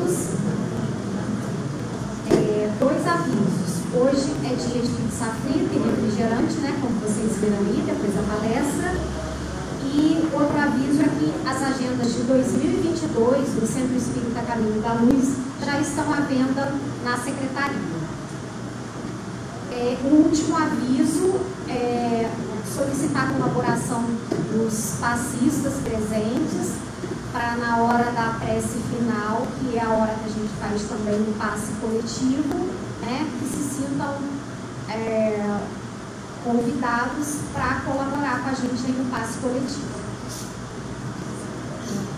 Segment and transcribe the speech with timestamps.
[0.00, 0.16] Todos.
[2.30, 3.84] É, dois avisos.
[3.94, 6.78] Hoje é dia de pizza frita e refrigerante, né?
[6.80, 8.94] Como vocês viram aí, depois da palestra.
[9.84, 15.34] E outro aviso é que as agendas de 2022 do Centro Espírita Caminho da Luz
[15.64, 16.72] já estão à venda
[17.04, 18.00] na secretaria.
[19.72, 22.30] É, um último aviso é
[22.74, 24.04] solicitar a colaboração
[24.52, 26.89] dos passistas presentes
[27.32, 31.20] para na hora da prece final, que é a hora que a gente faz também
[31.20, 32.70] o passe coletivo,
[33.00, 34.16] né, que se sintam
[34.88, 35.60] é,
[36.44, 40.00] convidados para colaborar com a gente aí no passe coletivo.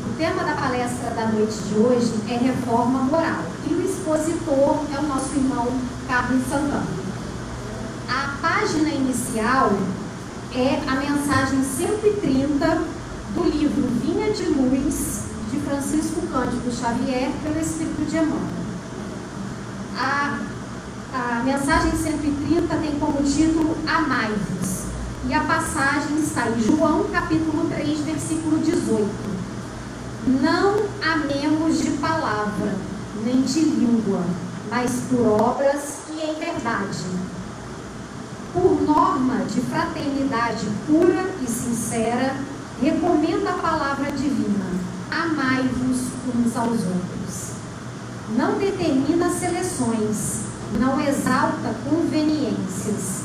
[0.07, 4.99] O tema da palestra da noite de hoje é reforma moral e o expositor é
[4.99, 5.69] o nosso irmão
[6.07, 6.87] Carlos Santana.
[8.09, 9.73] A página inicial
[10.55, 12.92] é a mensagem 130
[13.35, 18.63] do livro Vinha de Luz, de Francisco Cândido Xavier, pelo Espírito de Emmanuel.
[19.97, 20.39] A,
[21.13, 24.85] a mensagem 130 tem como título Amai-vos,
[25.29, 29.09] e a passagem está em João capítulo 3, versículo 18.
[30.27, 32.75] Não amemos de palavra,
[33.25, 34.25] nem de língua,
[34.71, 37.33] mas por obras e em verdade
[38.53, 42.37] por norma de fraternidade pura e sincera,
[42.83, 44.67] recomenda a palavra divina:
[45.11, 45.99] amai-vos
[46.35, 47.53] uns aos outros.
[48.37, 50.43] Não determina seleções,
[50.79, 53.23] não exalta conveniências,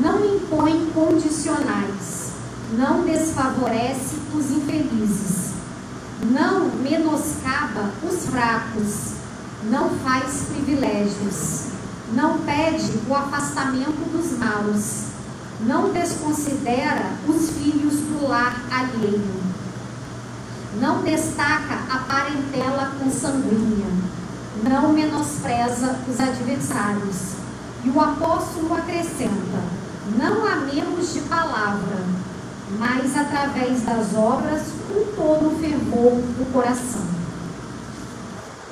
[0.00, 2.32] não impõe condicionais,
[2.72, 5.52] não desfavorece os infelizes,
[6.30, 9.14] não menoscaba os fracos,
[9.64, 11.68] não faz privilégios.
[12.10, 15.08] Não pede o afastamento dos maus,
[15.60, 19.42] não desconsidera os filhos do lar alheio,
[20.80, 23.86] não destaca a parentela consanguínea,
[24.62, 27.38] não menospreza os adversários.
[27.84, 29.62] E o apóstolo acrescenta:
[30.16, 32.04] não amemos de palavra,
[32.78, 37.18] mas através das obras com todo o fervor do coração.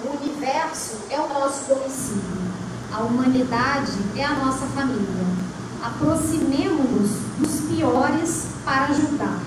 [0.04, 2.46] O universo é o nosso domicílio.
[2.92, 5.45] A humanidade é a nossa família.
[5.86, 9.40] Aproximemo-nos dos piores para julgar.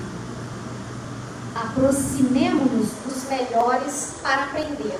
[1.53, 4.97] Aproximemo-nos dos melhores para aprender.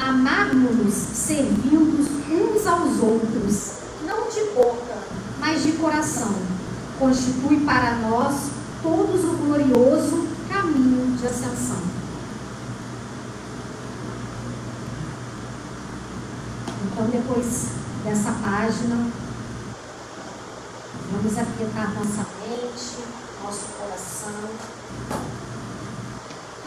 [0.00, 2.00] Amarmos-nos servindo
[2.32, 3.72] uns aos outros,
[4.04, 4.98] não de boca,
[5.38, 6.34] mas de coração.
[6.98, 8.50] Constitui para nós
[8.82, 11.80] todos o glorioso caminho de ascensão.
[16.84, 19.06] Então, depois dessa página,
[21.12, 22.98] vamos aquietar nossa mente,
[23.42, 24.50] nosso coração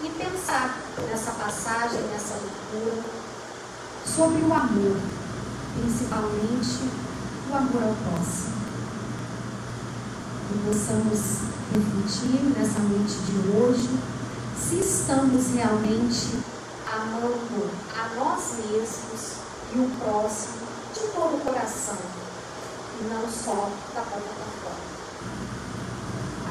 [0.01, 0.79] e pensar
[1.09, 3.03] nessa passagem, nessa leitura,
[4.05, 4.97] sobre o amor,
[5.77, 6.89] principalmente
[7.51, 8.55] o amor ao próximo.
[10.51, 11.19] E possamos
[11.73, 13.99] refletir nessa noite de hoje
[14.57, 16.39] se estamos realmente
[16.89, 19.35] amando a nós mesmos
[19.75, 20.64] e o próximo
[21.15, 21.97] todo o coração,
[22.99, 24.83] e não só da boca para fora.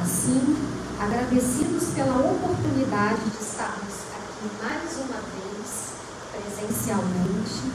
[0.03, 0.57] Assim,
[0.99, 5.93] agradecidos pela oportunidade de estarmos aqui mais uma vez,
[6.33, 7.73] presencialmente,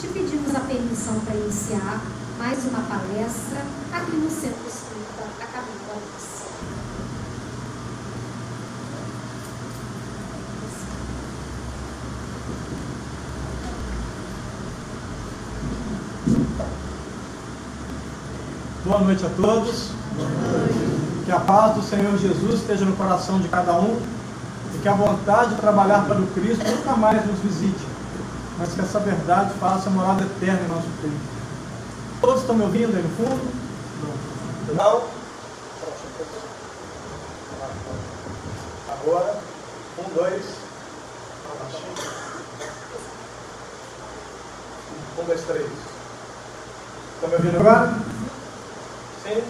[0.00, 2.02] te pedimos a permissão para iniciar
[2.36, 6.34] mais uma palestra aqui no Centro Espírita a Caminho da Luz.
[18.94, 19.88] Boa noite a todos.
[21.24, 24.00] Que a paz do Senhor Jesus esteja no coração de cada um
[24.72, 27.84] e que a vontade de trabalhar para o Cristo nunca mais nos visite,
[28.56, 31.16] mas que essa verdade faça morada eterna em nosso peito.
[32.20, 33.40] Todos estão me ouvindo aí no fundo?
[34.76, 35.02] Não?
[38.92, 39.38] Agora,
[39.98, 40.44] um, dois.
[45.18, 45.66] Um, dois, três.
[47.16, 48.13] Estão me ouvindo agora?
[49.24, 49.42] Sim?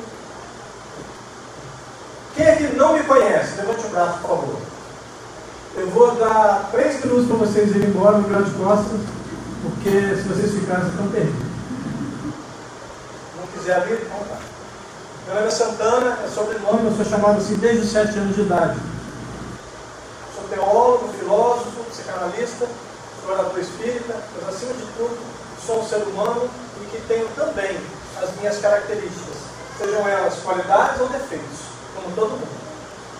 [2.37, 3.57] Quem aqui não me conhece?
[3.57, 4.57] Levante o braço, por favor.
[5.77, 9.01] Eu vou dar três minutos para vocês irem embora no grande costas,
[9.63, 11.47] porque se vocês ficarem, estão perdidos.
[13.37, 14.39] Não quiser abrir, então tá.
[15.27, 18.43] Meu nome é Santana, é sobrenome, eu sou chamado assim desde os sete anos de
[18.43, 18.79] idade.
[20.37, 22.69] Sou teólogo, filósofo, psicanalista,
[23.27, 25.19] orador espírita, mas acima de tudo,
[25.67, 26.49] sou um ser humano
[26.81, 27.77] e que tenho também
[28.23, 31.61] as minhas características sejam elas qualidades ou defeitos,
[31.95, 32.65] como todo mundo.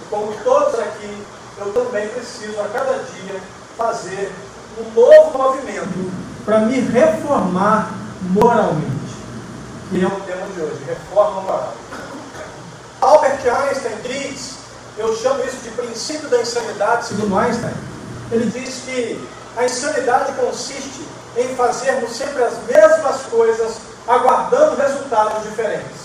[0.03, 1.27] E como todos aqui
[1.59, 3.41] eu também preciso a cada dia
[3.77, 4.33] fazer
[4.79, 6.13] um novo movimento
[6.45, 7.93] para me reformar
[8.23, 9.17] moralmente,
[9.91, 11.75] que é o tema de hoje, reforma moral.
[13.01, 14.55] Albert Einstein diz,
[14.97, 17.75] eu chamo isso de princípio da insanidade, segundo Einstein.
[18.31, 23.77] Ele diz que a insanidade consiste em fazermos sempre as mesmas coisas,
[24.07, 26.04] aguardando resultados diferentes.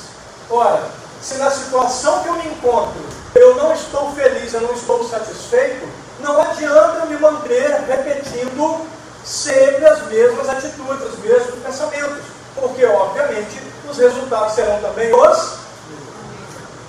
[0.50, 0.82] Ora,
[1.22, 3.02] se na situação que eu me encontro
[3.36, 5.88] eu não estou feliz, eu não estou satisfeito,
[6.20, 8.86] não adianta eu me manter repetindo
[9.24, 12.24] sempre as mesmas atitudes, os mesmos pensamentos,
[12.56, 15.60] porque obviamente os resultados serão também os.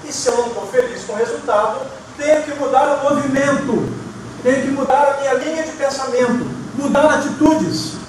[0.04, 1.80] E se eu não estou feliz com o resultado,
[2.16, 3.94] tenho que mudar o movimento,
[4.42, 8.00] tenho que mudar a minha linha de pensamento, mudar atitudes.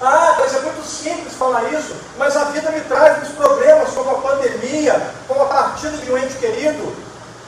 [0.00, 4.10] Ah, mas é muito simples falar isso, mas a vida me traz muitos problemas, como
[4.10, 6.96] a pandemia, como a partida de um ente querido.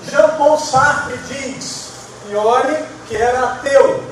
[0.03, 1.91] Jean Paul Sartre diz,
[2.29, 4.05] e olhe que era ateu,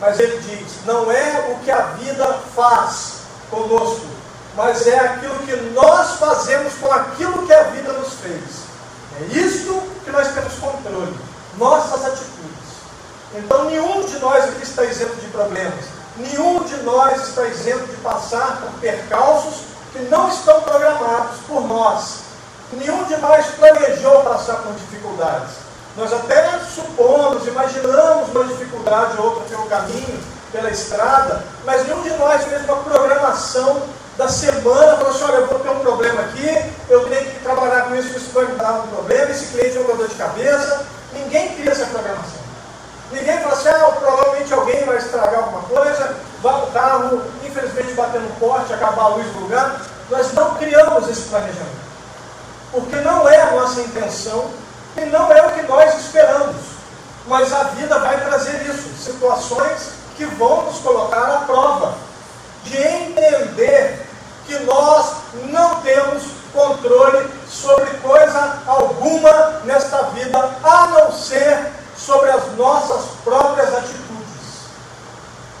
[0.00, 3.20] mas ele diz: não é o que a vida faz
[3.50, 4.06] conosco,
[4.56, 8.70] mas é aquilo que nós fazemos com aquilo que a vida nos fez.
[9.20, 11.14] É isto que nós temos controle,
[11.58, 12.30] nossas atitudes.
[13.34, 15.84] Então, nenhum de nós aqui está isento de problemas,
[16.20, 19.62] nenhum de nós está isento de passar por percalços
[19.92, 22.20] que não estão programados por nós.
[22.72, 25.50] Nenhum de nós planejou passar por dificuldades.
[25.96, 30.20] Nós até supomos, imaginamos uma dificuldade ou outra pelo caminho,
[30.52, 33.82] pela estrada, mas nenhum de nós fez uma programação
[34.16, 37.88] da semana, falou assim, olha, eu vou ter um problema aqui, eu tenho que trabalhar
[37.88, 40.86] com isso, isso vai me dar um problema, esse cliente é uma dor de cabeça.
[41.12, 42.40] Ninguém cria essa programação.
[43.12, 48.20] Ninguém fala assim, ah, provavelmente alguém vai estragar alguma coisa, vai o carro, infelizmente bater
[48.20, 49.80] no poste, acabar a luz do lugar.
[50.08, 51.80] Nós não criamos esse planejamento.
[52.72, 54.50] Porque não é a nossa intenção
[54.96, 56.56] e não é o que nós esperamos.
[57.26, 61.94] Mas a vida vai trazer isso, situações que vão nos colocar à prova
[62.64, 64.06] de entender
[64.46, 72.56] que nós não temos controle sobre coisa alguma nesta vida, a não ser sobre as
[72.56, 74.00] nossas próprias atitudes.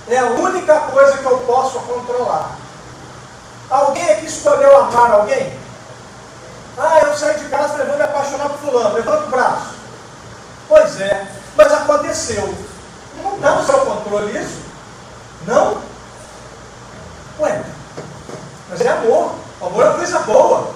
[0.08, 2.59] É a única coisa que eu posso controlar.
[3.70, 5.56] Alguém aqui escolheu amar alguém?
[6.76, 8.94] Ah, eu saí de casa e vou me apaixonar por fulano.
[8.94, 9.74] Levanta o braço.
[10.68, 11.26] Pois é,
[11.56, 12.54] mas aconteceu.
[13.22, 14.60] Não está no seu controle isso?
[15.46, 15.82] Não?
[17.38, 17.62] Ué,
[18.68, 19.34] mas é amor.
[19.60, 20.74] O amor é coisa boa.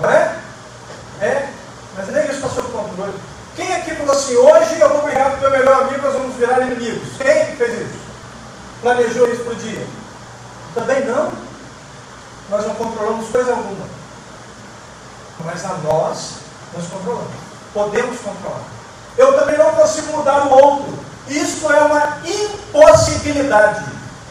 [0.00, 0.36] Não é?
[1.20, 1.48] É,
[1.96, 3.14] mas nem isso está sob controle.
[3.54, 6.36] Quem aqui falou assim, hoje eu vou brigar com o meu melhor amigo, nós vamos
[6.36, 7.16] virar inimigos?
[7.16, 7.98] Quem fez isso?
[8.82, 9.86] Planejou isso para o dia?
[10.74, 11.45] Também não.
[12.48, 13.86] Nós não controlamos coisa alguma
[15.46, 16.34] mas a nós,
[16.74, 17.32] nós controlamos.
[17.72, 18.62] Podemos controlar.
[19.16, 20.98] Eu também não consigo mudar o outro.
[21.28, 23.84] Isso é uma impossibilidade.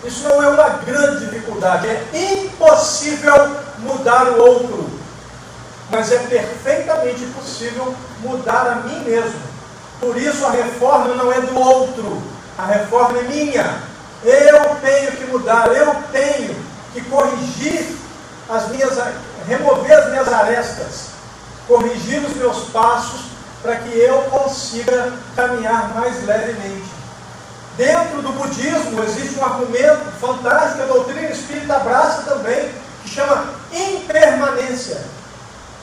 [0.03, 1.87] Isso não é uma grande dificuldade.
[1.87, 4.89] É impossível mudar o outro.
[5.89, 9.39] Mas é perfeitamente possível mudar a mim mesmo.
[9.99, 12.21] Por isso a reforma não é do outro.
[12.57, 13.81] A reforma é minha.
[14.23, 15.67] Eu tenho que mudar.
[15.67, 16.55] Eu tenho
[16.93, 18.04] que corrigir
[18.49, 18.97] as minhas
[19.47, 21.07] remover as minhas arestas,
[21.67, 23.21] corrigir os meus passos,
[23.61, 26.89] para que eu consiga caminhar mais levemente.
[27.77, 32.71] Dentro do budismo existe um argumento fantástico, a doutrina espírita abraça também,
[33.03, 35.01] que chama impermanência.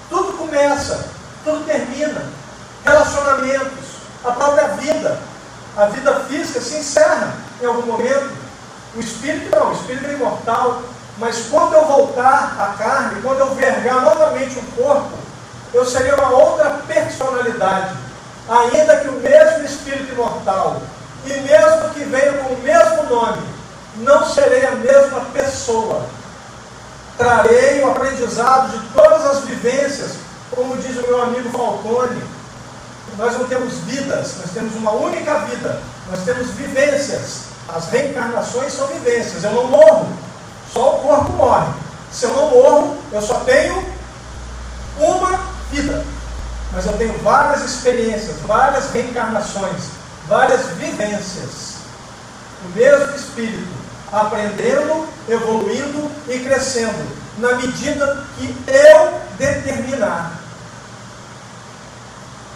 [0.09, 1.07] Tudo começa,
[1.45, 2.25] tudo termina.
[2.85, 3.85] Relacionamentos,
[4.25, 5.19] a própria vida.
[5.77, 8.33] A vida física se encerra em algum momento.
[8.95, 10.83] O espírito não, o espírito é imortal,
[11.23, 15.13] mas quando eu voltar à carne, quando eu vergar novamente o corpo,
[15.73, 17.95] eu serei uma outra personalidade.
[18.49, 20.83] Ainda que o mesmo espírito imortal,
[21.25, 23.41] e mesmo que venha com o mesmo nome,
[23.99, 26.07] não serei a mesma pessoa.
[27.17, 30.15] Trarei o aprendizado de todas as vivências,
[30.51, 32.21] como diz o meu amigo Falcone.
[33.17, 37.43] Nós não temos vidas, nós temos uma única vida, nós temos vivências.
[37.73, 39.45] As reencarnações são vivências.
[39.45, 40.09] Eu não morro,
[40.73, 41.73] só o corpo morre.
[42.11, 43.85] Se eu não morro, eu só tenho
[44.99, 46.05] uma vida.
[46.73, 49.85] Mas eu tenho várias experiências, várias reencarnações,
[50.27, 51.73] várias vivências.
[52.65, 53.73] O mesmo espírito,
[54.11, 57.07] aprendendo, evoluindo e crescendo,
[57.39, 60.39] na medida que eu determinar.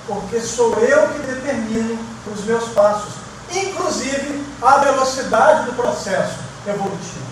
[0.07, 1.99] Porque sou eu que determino
[2.33, 3.15] os meus passos,
[3.51, 7.26] inclusive a velocidade do processo evolutivo.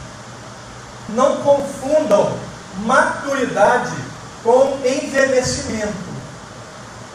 [1.11, 2.33] Não confundam
[2.79, 3.95] maturidade
[4.43, 6.15] com envelhecimento.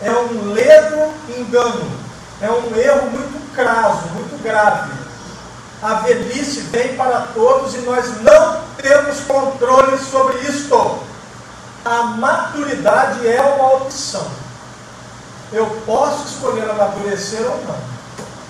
[0.02, 2.00] É um ledo engano.
[2.42, 4.92] é um erro muito crasso, muito grave.
[5.82, 11.00] A velhice vem para todos e nós não temos controle sobre isto.
[11.86, 14.26] A maturidade é uma opção.
[15.52, 17.80] Eu posso escolher amadurecer ou não.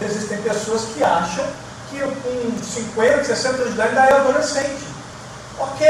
[0.02, 1.46] Existem pessoas que acham
[1.90, 4.99] que com 50, 60 anos de idade ainda é adolescente.
[5.60, 5.86] Ok,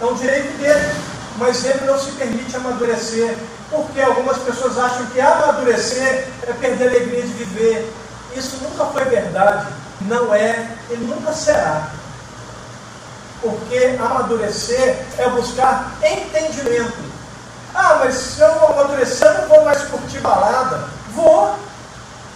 [0.00, 0.94] é um direito dele,
[1.36, 3.36] mas ele não se permite amadurecer,
[3.70, 7.92] porque algumas pessoas acham que amadurecer é perder a alegria de viver.
[8.34, 9.66] Isso nunca foi verdade,
[10.00, 11.90] não é e nunca será.
[13.42, 17.10] Porque amadurecer é buscar entendimento.
[17.74, 20.88] Ah, mas se eu amadurecer, eu não vou mais curtir balada.
[21.14, 21.54] Vou.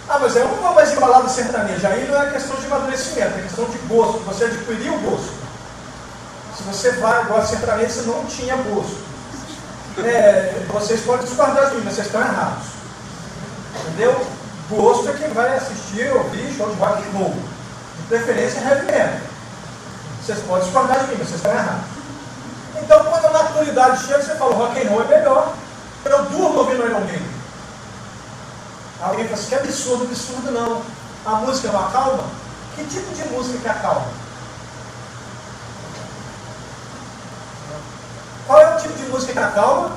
[0.07, 1.87] Ah, mas eu não vou mais em balada sertaneja.
[1.89, 4.19] Aí não é questão de amadurecimento, é questão de gosto.
[4.19, 5.44] Você adquiriu o gosto.
[6.55, 9.03] Se você vai agora sertaneja, você não tinha gosto.
[9.97, 12.67] É, vocês podem discordar de mim, mas vocês estão errados.
[13.81, 14.25] Entendeu?
[14.69, 17.35] Gosto é quem vai assistir, ouvir show de rock and roll.
[17.97, 19.19] De preferência heavy metal.
[20.23, 21.85] Vocês podem discordar de mim, mas vocês estão errados.
[22.81, 25.53] Então, quando a maturidade chega, você fala, rock and roll é melhor.
[26.05, 27.35] Eu durmo ouvindo Iron Maiden.
[29.01, 30.81] Alguém fala assim, que absurdo, absurdo não.
[31.25, 32.23] A música não acalma?
[32.75, 34.24] Que tipo de música que acalma?
[38.45, 39.91] Qual é o tipo de música que acalma?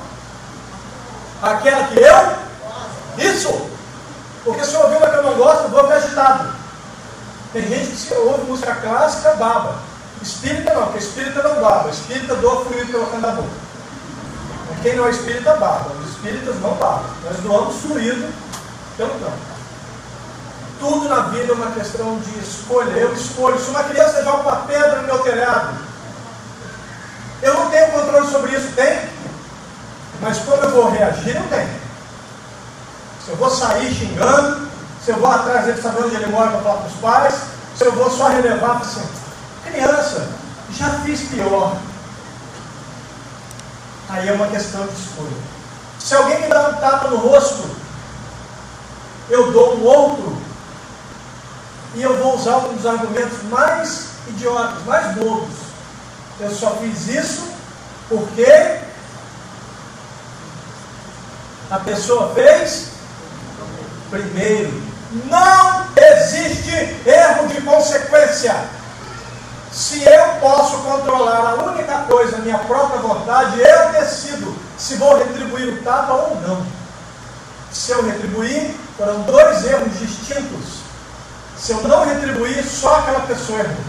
[1.41, 3.25] Aquela que eu?
[3.25, 3.69] Isso!
[4.43, 6.53] Porque se eu ouvir uma que eu não gosto, eu vou agitado.
[7.53, 9.75] Tem gente que se ouve música clássica, baba.
[10.21, 11.89] Espírita não, porque espírita não baba.
[11.89, 13.69] Espírita doa fluido pelo canto da boca.
[14.81, 15.91] Quem não é espírita, baba.
[16.01, 17.03] Os espíritas não babam.
[17.25, 18.33] Nós doamos fluido
[18.95, 19.49] pelo canto.
[20.79, 22.91] Tudo na vida é uma questão de escolha.
[22.91, 23.59] Eu escolho.
[23.59, 25.77] Se uma criança joga uma pedra no meu telhado,
[27.41, 28.99] eu não tenho controle sobre isso, tem?
[30.21, 31.79] Mas como eu vou reagir, eu tenho.
[33.23, 34.67] Se eu vou sair xingando,
[35.03, 37.35] se eu vou atrás dele sabendo onde ele mora para falar com os pais,
[37.75, 39.07] se eu vou só relevar assim,
[39.65, 40.27] criança,
[40.71, 41.77] já fiz pior.
[44.09, 45.37] Aí é uma questão de escolha.
[45.99, 47.69] Se alguém me dá um tapa no rosto,
[49.29, 50.37] eu dou um outro,
[51.95, 55.68] e eu vou usar um dos argumentos mais idiotas, mais bobos.
[56.39, 57.49] Eu só fiz isso
[58.07, 58.79] porque
[61.69, 62.91] a pessoa fez
[64.09, 64.89] primeiro.
[65.25, 66.71] Não existe
[67.05, 68.55] erro de consequência.
[69.71, 75.73] Se eu posso controlar a única coisa, minha própria vontade, eu decido se vou retribuir
[75.73, 76.65] o tapa ou não.
[77.71, 80.79] Se eu retribuir, foram dois erros distintos.
[81.57, 83.88] Se eu não retribuir, só aquela pessoa errou.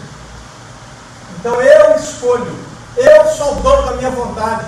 [1.41, 2.55] Então eu escolho.
[2.97, 4.67] Eu sou o dono da minha vontade.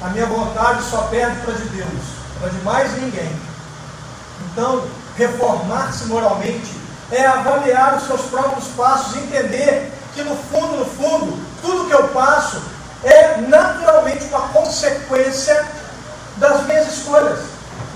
[0.00, 2.02] A minha vontade só perde para de Deus,
[2.40, 3.30] para de mais ninguém.
[4.50, 4.84] Então,
[5.16, 6.72] reformar-se moralmente
[7.10, 12.08] é avaliar os seus próprios passos, entender que no fundo, no fundo, tudo que eu
[12.08, 12.62] passo
[13.04, 15.66] é naturalmente uma consequência
[16.36, 17.40] das minhas escolhas,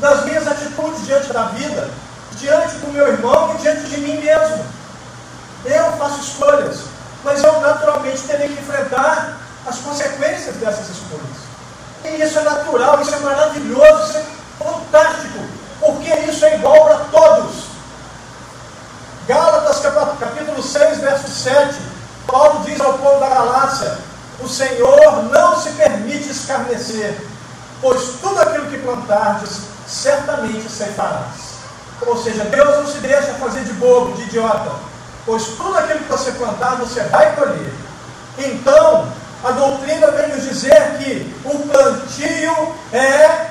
[0.00, 1.88] das minhas atitudes diante da vida,
[2.33, 4.64] diante do meu irmão e diante de mim mesmo.
[5.64, 6.92] Eu faço escolhas,
[7.25, 11.43] mas eu naturalmente terei que enfrentar as consequências dessas escolhas.
[12.05, 14.25] E isso é natural, isso é maravilhoso, isso é
[14.59, 15.38] fantástico,
[15.81, 17.73] porque isso é igual para todos.
[19.29, 19.81] Gálatas
[20.19, 21.76] capítulo 6, verso 7,
[22.26, 23.99] Paulo diz ao povo da Galácia:
[24.41, 27.25] O Senhor não se permite escarnecer,
[27.81, 31.52] pois tudo aquilo que plantardes, certamente ceifarás.
[32.05, 34.73] Ou seja, Deus não se deixa fazer de bobo, de idiota,
[35.25, 37.73] pois tudo aquilo que você plantar, você vai colher.
[38.38, 39.12] Então,
[39.45, 43.49] a doutrina vem nos dizer que o plantio é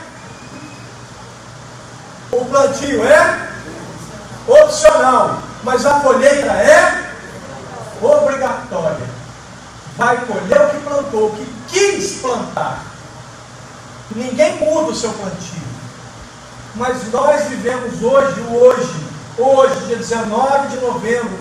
[2.31, 3.47] o plantio é
[4.47, 7.11] opcional, mas a colheita é
[8.01, 9.21] obrigatória.
[9.97, 12.85] Vai colher o que plantou, o que quis plantar.
[14.15, 15.61] Ninguém muda o seu plantio.
[16.75, 19.05] Mas nós vivemos hoje, hoje,
[19.37, 21.37] hoje, dia 19 de novembro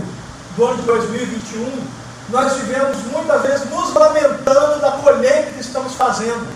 [0.57, 1.87] do ano de 2021,
[2.30, 6.47] nós vivemos muitas vezes nos lamentando da colheita que estamos fazendo.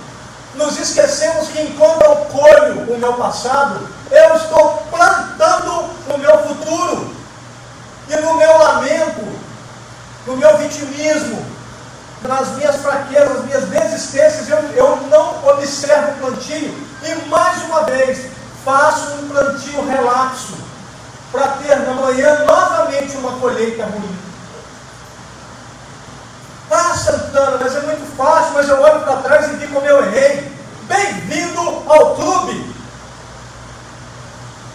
[0.55, 7.15] Nos esquecemos que enquanto eu colho o meu passado, eu estou plantando o meu futuro.
[8.09, 9.41] E no meu lamento,
[10.27, 11.45] no meu vitimismo,
[12.23, 16.87] nas minhas fraquezas, nas minhas desistências, eu, eu não observo o plantio.
[17.03, 18.27] E mais uma vez,
[18.65, 20.64] faço um plantio relapso
[21.35, 24.17] para ter na manhã novamente uma colheita ruim.
[26.69, 29.85] Tá ah, Santana, mas é muito fácil, mas eu olho para trás e digo como
[29.85, 30.53] eu errei.
[30.85, 32.73] Bem-vindo ao clube!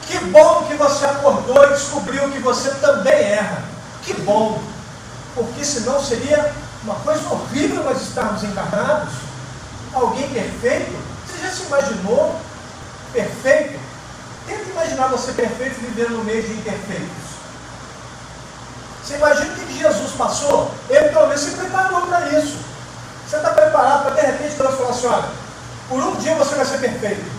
[0.01, 3.63] Que bom que você acordou e descobriu que você também erra.
[4.04, 4.62] Que bom!
[5.36, 9.13] Porque senão seria uma coisa horrível nós estarmos encarnados.
[9.94, 10.92] Alguém perfeito?
[11.25, 12.36] Você já se imaginou
[13.13, 13.88] perfeito?
[14.50, 17.29] Tenta imaginar você perfeito vivendo no meio de imperfeitos.
[19.03, 20.72] Você imagina o que Jesus passou?
[20.89, 22.58] Ele pelo menos se preparou para isso.
[23.27, 25.29] Você está preparado para de repente Deus falar assim, olha,
[25.88, 27.32] por um dia você vai ser perfeito.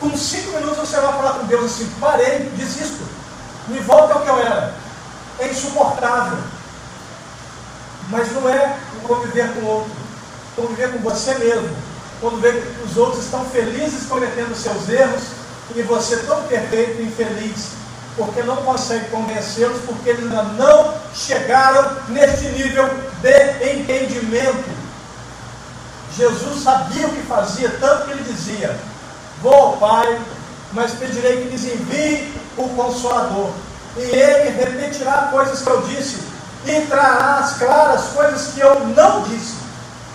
[0.00, 3.06] Com cinco minutos você vai falar com Deus assim, parei, desisto.
[3.68, 4.74] Me volta ao que eu era.
[5.38, 6.38] É insuportável.
[8.08, 9.92] Mas não é conviver com o outro.
[10.56, 11.70] Conviver com você mesmo.
[12.20, 15.41] Quando vê que os outros estão felizes cometendo seus erros
[15.74, 17.68] e você tão perfeito e infeliz,
[18.16, 22.88] porque não consegue convencê-los, porque eles ainda não chegaram neste nível
[23.20, 24.70] de entendimento.
[26.16, 28.78] Jesus sabia o que fazia, tanto que ele dizia:
[29.40, 30.20] Vou ao Pai,
[30.72, 33.50] mas pedirei que lhes envie o Consolador.
[33.96, 36.18] E ele repetirá coisas que eu disse,
[36.66, 39.56] e trará as claras coisas que eu não disse.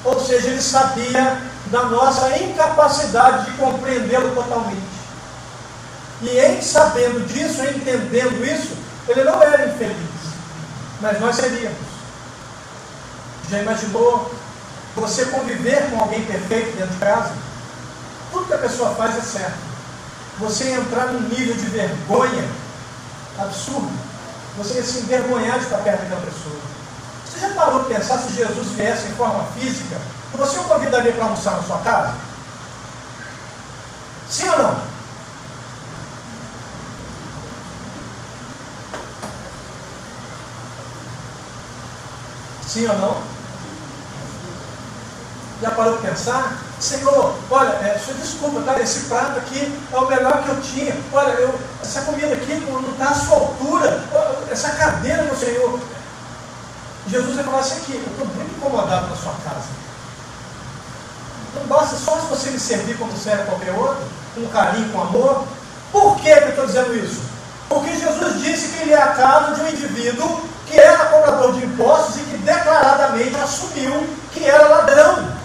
[0.03, 4.96] Ou seja, ele sabia da nossa incapacidade de compreendê-lo totalmente.
[6.21, 8.75] E em sabendo disso, entendendo isso,
[9.07, 9.95] ele não era infeliz,
[10.99, 11.77] mas nós seríamos.
[13.49, 14.31] Já imaginou
[14.95, 17.33] você conviver com alguém perfeito dentro de casa?
[18.31, 19.67] Tudo que a pessoa faz é certo.
[20.39, 22.47] Você entrar num nível de vergonha
[23.37, 23.91] absurdo,
[24.57, 26.59] você se envergonhar de estar perto daquela pessoa.
[27.25, 29.97] Você já parou de pensar se Jesus viesse em forma física?
[30.33, 32.15] Você o convidaria para almoçar na sua casa?
[34.29, 34.86] Sim ou não?
[42.77, 43.17] Sim ou não?
[45.63, 46.59] Já parou de pensar?
[46.79, 48.79] Senhor, olha, é, senhor, desculpa, tá?
[48.79, 50.95] esse prato aqui é o melhor que eu tinha.
[51.11, 54.03] Olha, eu, essa comida aqui não está à sua altura.
[54.51, 55.79] Essa cadeira, meu Senhor.
[57.07, 59.69] Jesus vai falar assim aqui, eu estou muito incomodado na sua casa.
[61.55, 64.03] Não basta só se você me servir como serve qualquer outro,
[64.35, 65.45] com carinho, com amor.
[65.91, 67.21] Por que, que eu estou dizendo isso?
[67.67, 71.65] Porque Jesus disse que ele é a casa de um indivíduo que era cobrador de
[71.65, 75.37] impostos e que declaradamente assumiu que era ladrão.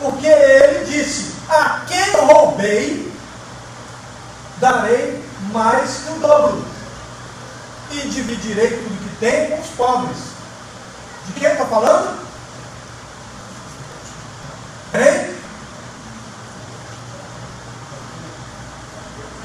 [0.00, 3.12] Porque ele disse: A quem eu roubei,
[4.58, 6.64] darei mais que o dobro.
[7.90, 10.16] E dividirei tudo que tem com os pobres.
[11.26, 12.18] De quem está falando?
[14.94, 15.34] Hein?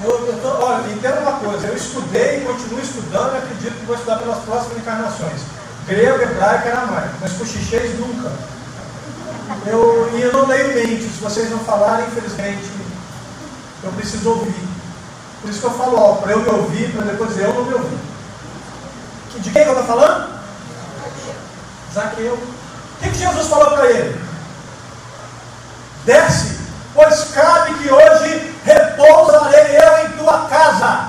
[0.03, 3.95] Eu, eu tô, olha, entenda uma coisa, eu estudei continuo estudando e acredito que vou
[3.95, 5.41] estudar pelas próximas encarnações.
[5.87, 8.31] Grego, hebraico, aramaico, mas cochichês nunca.
[9.65, 12.69] Eu, e eu não leio mente, se vocês não falarem, infelizmente,
[13.83, 14.69] eu preciso ouvir.
[15.41, 17.73] Por isso que eu falo, ó, para eu me ouvir, para depois eu não me
[17.73, 17.97] ouvi.
[19.37, 20.39] De quem eu estou falando?
[21.93, 22.33] Zaqueu.
[22.33, 24.21] O que, que Jesus falou para ele?
[26.05, 26.59] Desce,
[26.93, 31.08] pois cabe que hoje repousarei eu em tua casa.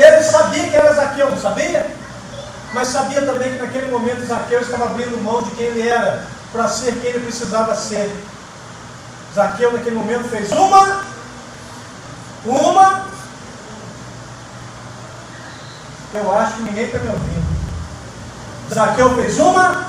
[0.00, 1.86] Ele sabia que era Zaqueu, não sabia?
[2.72, 6.66] Mas sabia também que naquele momento Zaqueu estava abrindo mão de quem ele era para
[6.68, 8.10] ser quem ele precisava ser.
[9.34, 11.04] Zaqueu naquele momento fez uma,
[12.46, 13.06] uma.
[16.14, 17.50] Eu acho que ninguém está me ouvindo.
[18.72, 19.86] Zaqueu fez uma,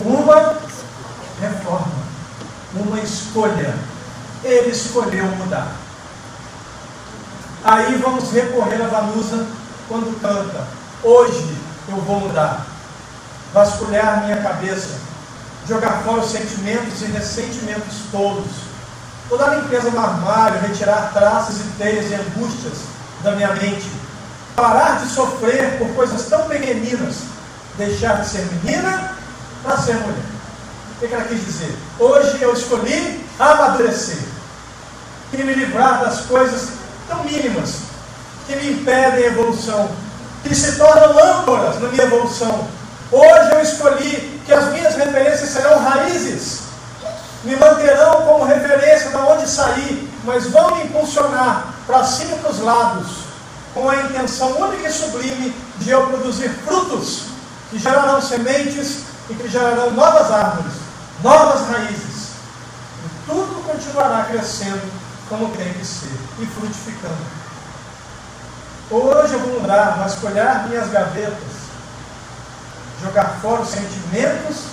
[0.00, 0.54] uma
[1.40, 1.92] reforma,
[2.74, 3.74] uma escolha.
[4.44, 5.81] Ele escolheu mudar.
[7.64, 9.46] Aí vamos recorrer a Vanusa
[9.86, 10.66] quando canta.
[11.04, 11.56] Hoje
[11.88, 12.66] eu vou mudar
[13.52, 14.98] vasculhar minha cabeça,
[15.68, 18.50] jogar fora os sentimentos e ressentimentos todos,
[19.28, 22.78] toda a limpeza do armário, retirar traças e teias e angústias
[23.22, 23.88] da minha mente,
[24.56, 27.18] parar de sofrer por coisas tão pequeninas,
[27.78, 29.12] deixar de ser menina
[29.62, 30.32] para ser mulher.
[31.00, 31.76] O que ela quis dizer?
[32.00, 34.18] Hoje eu escolhi amadurecer
[35.32, 36.81] e me livrar das coisas
[37.12, 37.74] tão mínimas
[38.46, 39.88] que me impedem a evolução,
[40.42, 42.66] que se tornam âncoras na minha evolução
[43.12, 46.60] Hoje eu escolhi que as minhas referências serão raízes,
[47.44, 52.50] me manterão como referência de onde sair, mas vão me impulsionar para cima e para
[52.50, 53.08] os lados,
[53.74, 57.24] com a intenção única e sublime de eu produzir frutos
[57.68, 60.72] que gerarão sementes e que gerarão novas árvores,
[61.22, 62.28] novas raízes.
[63.04, 64.90] E tudo continuará crescendo
[65.32, 67.16] como tem que ser e frutificando.
[68.90, 71.62] Hoje eu vou mudar, vasculhar minhas gavetas
[73.02, 74.66] jogar fora os sentimentos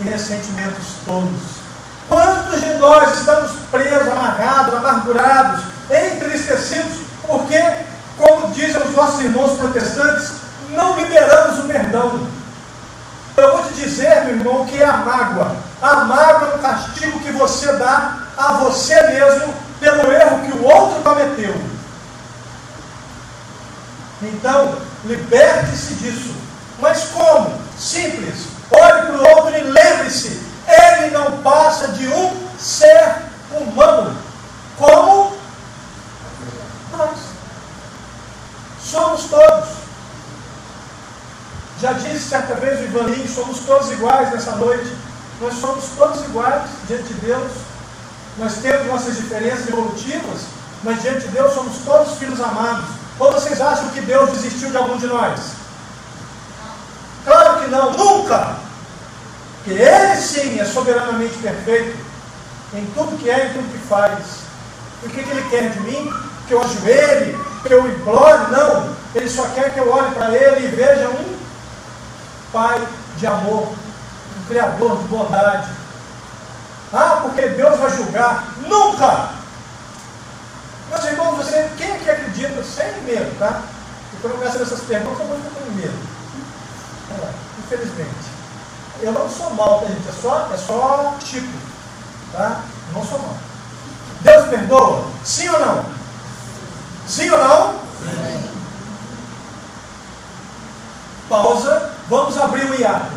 [0.00, 1.40] e ressentimentos todos.
[2.08, 7.58] Quantos de nós estamos presos, amarrados, amargurados, entristecidos, porque,
[8.18, 10.32] como dizem os nossos irmãos protestantes,
[10.70, 12.28] não liberamos o perdão.
[13.36, 15.56] Eu vou te dizer, meu irmão, que é a mágoa.
[15.80, 20.64] A mágoa é um castigo que você dá a você mesmo pelo erro que o
[20.64, 21.54] outro cometeu.
[24.22, 26.32] Então, liberte-se disso.
[26.78, 27.60] Mas como?
[27.76, 28.46] Simples.
[28.70, 33.16] Olhe para o outro e lembre-se: ele não passa de um ser
[33.50, 34.16] humano.
[34.78, 35.36] Como
[36.92, 37.18] nós.
[38.84, 39.68] Somos todos.
[41.80, 44.96] Já disse certa vez o Ivaninho, somos todos iguais nessa noite.
[45.40, 47.71] Nós somos todos iguais diante de Deus.
[48.38, 50.42] Nós temos nossas diferenças evolutivas,
[50.82, 52.86] mas diante de Deus somos todos filhos amados.
[53.18, 55.40] Ou vocês acham que Deus desistiu de algum de nós?
[57.24, 58.56] Claro que não, nunca!
[59.64, 61.96] Que Ele sim é soberanamente perfeito
[62.74, 64.18] em tudo que é e tudo que faz.
[65.02, 66.12] E o que, que Ele quer de mim?
[66.48, 68.50] Que eu ajoelhe, que eu implore?
[68.50, 68.96] Não.
[69.14, 71.42] Ele só quer que eu olhe para Ele e veja um
[72.52, 73.72] Pai de amor,
[74.38, 75.70] um Criador de bondade.
[76.92, 78.48] Ah, porque Deus vai julgar.
[78.66, 79.30] Nunca!
[80.90, 83.62] Meus irmãos, você, quem é que acredita sem medo, tá?
[84.12, 85.98] E quando eu começo essas perguntas, eu ficar com medo.
[87.58, 88.32] Infelizmente.
[89.00, 90.08] Eu não sou mal, tá, gente?
[90.08, 91.48] É só, é só tipo.
[92.32, 92.60] Tá?
[92.88, 93.36] Eu não sou mal.
[94.20, 95.04] Deus perdoa?
[95.24, 95.84] Sim ou não?
[97.08, 97.72] Sim ou não?
[97.72, 98.50] Sim.
[101.28, 101.92] Pausa.
[102.08, 103.12] Vamos abrir o hiato.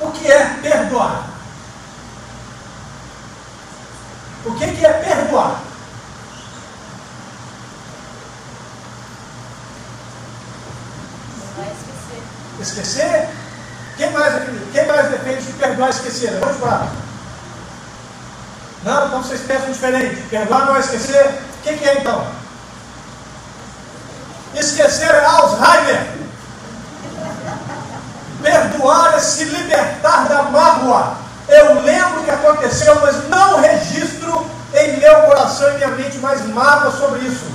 [0.00, 1.35] O que é perdoar?
[4.46, 5.60] O que, que é perdoar?
[12.60, 13.28] Esquecer?
[13.96, 14.34] Quem mais,
[14.72, 16.38] quem mais defende que perdoar e esquecer?
[16.38, 16.88] Vamos lá.
[18.84, 20.22] Não, então vocês pensam diferente.
[20.30, 21.26] Perdoar não é esquecer.
[21.26, 22.26] O que, que é então?
[24.54, 26.06] Esquecer é Alzheimer.
[28.42, 31.16] Perdoar é se libertar da mágoa.
[31.48, 34.15] Eu lembro o que aconteceu, mas não registro
[34.86, 37.46] em meu coração e minha mente mais mágoa sobre isso.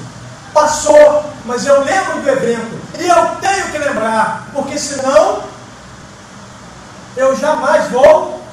[0.53, 2.79] Passou, mas eu lembro do evento.
[2.99, 5.43] E eu tenho que lembrar, porque senão
[7.15, 8.43] eu jamais vou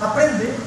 [0.00, 0.58] aprender.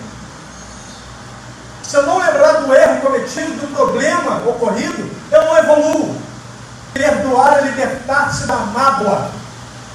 [1.84, 6.16] Se eu não lembrar do erro cometido, do problema ocorrido, eu não evoluo.
[6.94, 9.32] Perdoar é libertar-se da mágoa.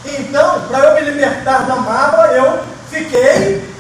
[0.05, 3.74] Então, para eu me libertar da mágoa, eu fiquei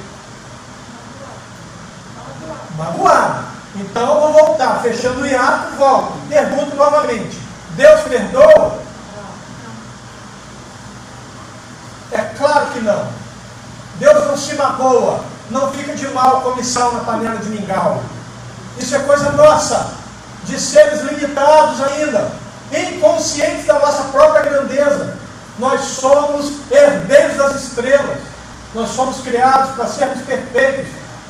[2.76, 3.44] magoado.
[3.76, 6.12] Então eu vou voltar, fechando o hiato, volto.
[6.28, 7.38] Pergunto novamente:
[7.70, 8.78] Deus perdoa?
[12.12, 13.08] É claro que não.
[13.98, 18.02] Deus não se magoa, não fica de mal comissão na panela de mingau.
[18.78, 19.92] Isso é coisa nossa,
[20.44, 22.30] de seres limitados ainda,
[22.72, 25.16] inconscientes da nossa própria grandeza.
[25.58, 28.18] Nós somos herdeiros das estrelas.
[28.74, 30.86] Nós somos criados para sermos perfeitos.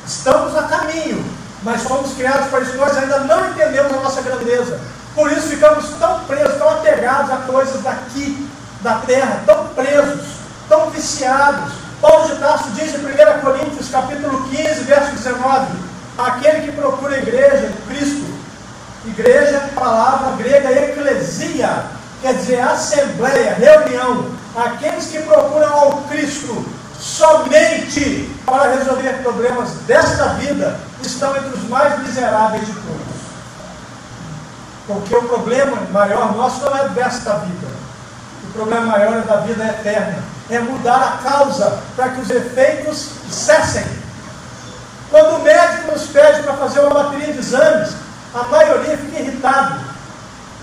[0.07, 1.25] Estamos a caminho,
[1.63, 2.77] mas fomos criados para isso.
[2.77, 4.79] Nós ainda não entendemos a nossa grandeza.
[5.15, 8.49] Por isso ficamos tão presos, tão apegados a coisas daqui,
[8.81, 10.21] da terra, tão presos,
[10.69, 11.73] tão viciados.
[12.01, 15.67] Paulo de Tarso diz em 1 Coríntios, capítulo 15, verso 19:
[16.17, 18.25] aquele que procura a igreja, Cristo,
[19.05, 21.85] igreja, palavra grega eclesia,
[22.21, 26.65] quer dizer assembleia, reunião, aqueles que procuram ao Cristo
[27.15, 33.15] somente para resolver problemas desta vida estão entre os mais miseráveis de todos.
[34.87, 37.67] Porque o problema maior nosso não é desta vida.
[38.43, 40.23] O problema maior é da vida eterna.
[40.49, 43.85] É mudar a causa para que os efeitos cessem.
[45.09, 47.93] Quando o médico nos pede para fazer uma bateria de exames,
[48.33, 49.79] a maioria fica irritado.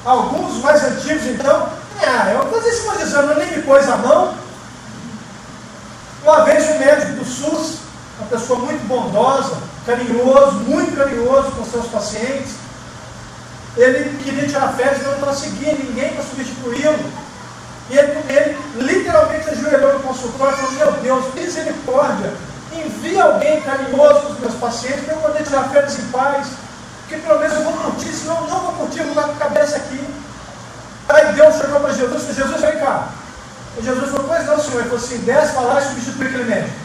[0.05, 1.69] Alguns mais antigos, então,
[2.01, 4.35] ah, eu vou fazer esse exame, eu nem me pôs a mão,
[6.23, 7.79] uma vez um médico do SUS,
[8.19, 12.53] uma pessoa muito bondosa, carinhoso, muito carinhoso com seus pacientes,
[13.77, 17.11] ele queria tirar férias não conseguia ninguém para substituí-lo.
[17.91, 22.33] E ele, ele literalmente ajoelhou no consultório e falou: Meu Deus, misericórdia,
[22.73, 26.49] envia alguém carinhoso para os meus pacientes para eu poder tirar férias em paz,
[27.09, 29.33] que pelo menos eu vou curtir, senão eu não vou curtir, eu vou dar com
[29.33, 30.07] a cabeça aqui.
[31.09, 33.09] Aí Deus chegou para Jesus e Jesus, vem cá.
[33.79, 34.81] E Jesus falou, pois não, senhor.
[34.81, 36.77] Ele falou assim, desce para lá e substitui aquele médico.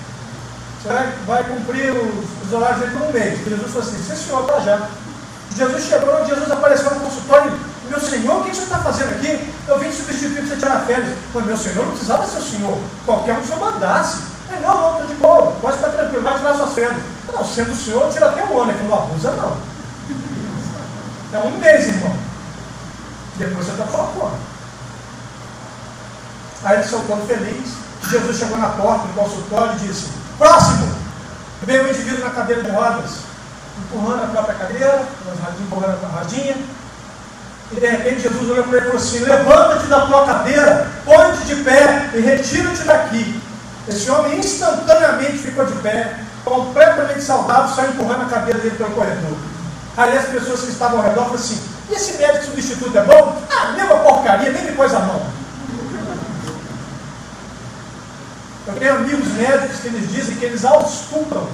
[0.82, 3.40] Você vai, vai cumprir os, os horários dele um mês.
[3.40, 4.90] E Jesus falou assim, sim senhor, para já.
[5.56, 7.52] Jesus chegou, Jesus apareceu no consultório,
[7.90, 9.54] meu senhor, o que você está fazendo aqui?
[9.68, 11.18] Eu vim substituir para você tirar férias.
[11.34, 12.78] Falei, meu senhor, não precisava ser o senhor.
[13.06, 14.24] Qualquer um que o senhor mandasse.
[14.50, 16.98] Ele, não, não, estou de boa, pode ficar tranquilo, vai tirar suas férias.
[17.34, 18.72] Não, sendo o senhor, tira até um ano.
[18.72, 19.58] Ele falou, abusa não.
[21.34, 22.16] É um mês, irmão.
[23.38, 24.57] Depois você está fora.
[26.64, 27.74] Aí ele soltou feliz,
[28.10, 30.96] Jesus chegou na porta do consultório e disse: Próximo!
[31.64, 33.12] Veio um indivíduo na cadeira de rodas,
[33.80, 35.08] empurrando a própria cadeira,
[35.60, 36.56] empurrando a rodinha.
[37.72, 41.46] E de repente Jesus olhou para ele e falou assim: Levanta-te da tua cadeira, põe-te
[41.46, 43.42] de pé e retira-te daqui.
[43.88, 49.38] Esse homem instantaneamente ficou de pé, completamente saudável, só empurrando a cadeira dele pelo corredor.
[49.98, 53.42] Aí as pessoas que estavam ao redor falaram assim: E esse médico substituto é bom?
[53.50, 55.37] Ah, mesma porcaria, nem depois a mão.
[58.68, 61.48] Eu tenho amigos médicos que eles dizem que eles auscultam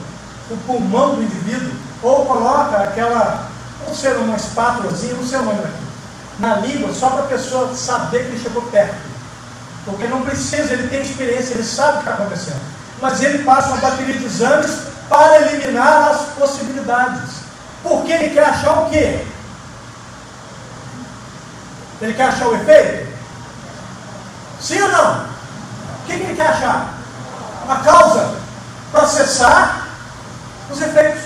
[0.50, 1.72] o pulmão do indivíduo,
[2.02, 3.50] ou coloca aquela,
[3.88, 5.62] não sei, uma espátulazinha, não sei o nome
[6.40, 8.96] na língua, só para a pessoa saber que ele chegou perto.
[9.86, 12.62] Porque não precisa, ele tem experiência, ele sabe o que está acontecendo.
[13.00, 14.72] Mas ele passa uma bateria de exames
[15.08, 17.32] para eliminar as possibilidades.
[17.84, 19.24] Porque ele quer achar o quê?
[22.02, 23.14] Ele quer achar o efeito?
[24.60, 25.26] Sim ou não?
[25.26, 27.03] O que ele quer achar?
[27.70, 28.36] A causa
[28.92, 29.88] para cessar
[30.70, 31.22] os efeitos.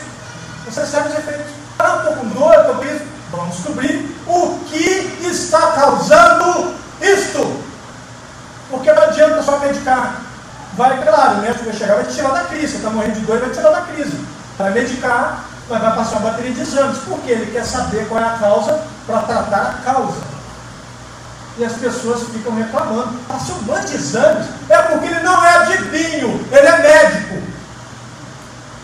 [0.64, 1.46] Para cessar os efeitos.
[1.80, 3.06] Ah, estou com dor, estou com isso.
[3.32, 7.64] Vamos descobrir o que está causando isto.
[8.70, 10.22] Porque não adianta só medicar.
[10.74, 12.68] Vai, claro, o médico vai chegar, vai te tirar da crise.
[12.68, 14.26] Você está morrendo de dor, vai te tirar da crise.
[14.58, 16.98] Vai medicar, mas vai passar uma bateria de exames.
[17.00, 20.27] Porque ele quer saber qual é a causa para tratar a causa
[21.58, 23.18] e as pessoas ficam reclamando.
[23.28, 24.48] Passou um monte de exames.
[24.70, 27.48] É porque ele não é adivinho, ele é médico.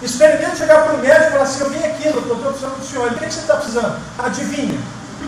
[0.01, 2.85] Experimente chegar para o médico e falar assim: Eu vim aqui, doutor, estou precisando do
[2.85, 3.11] senhor.
[3.11, 3.99] o que, é que você está precisando?
[4.19, 4.79] Adivinha.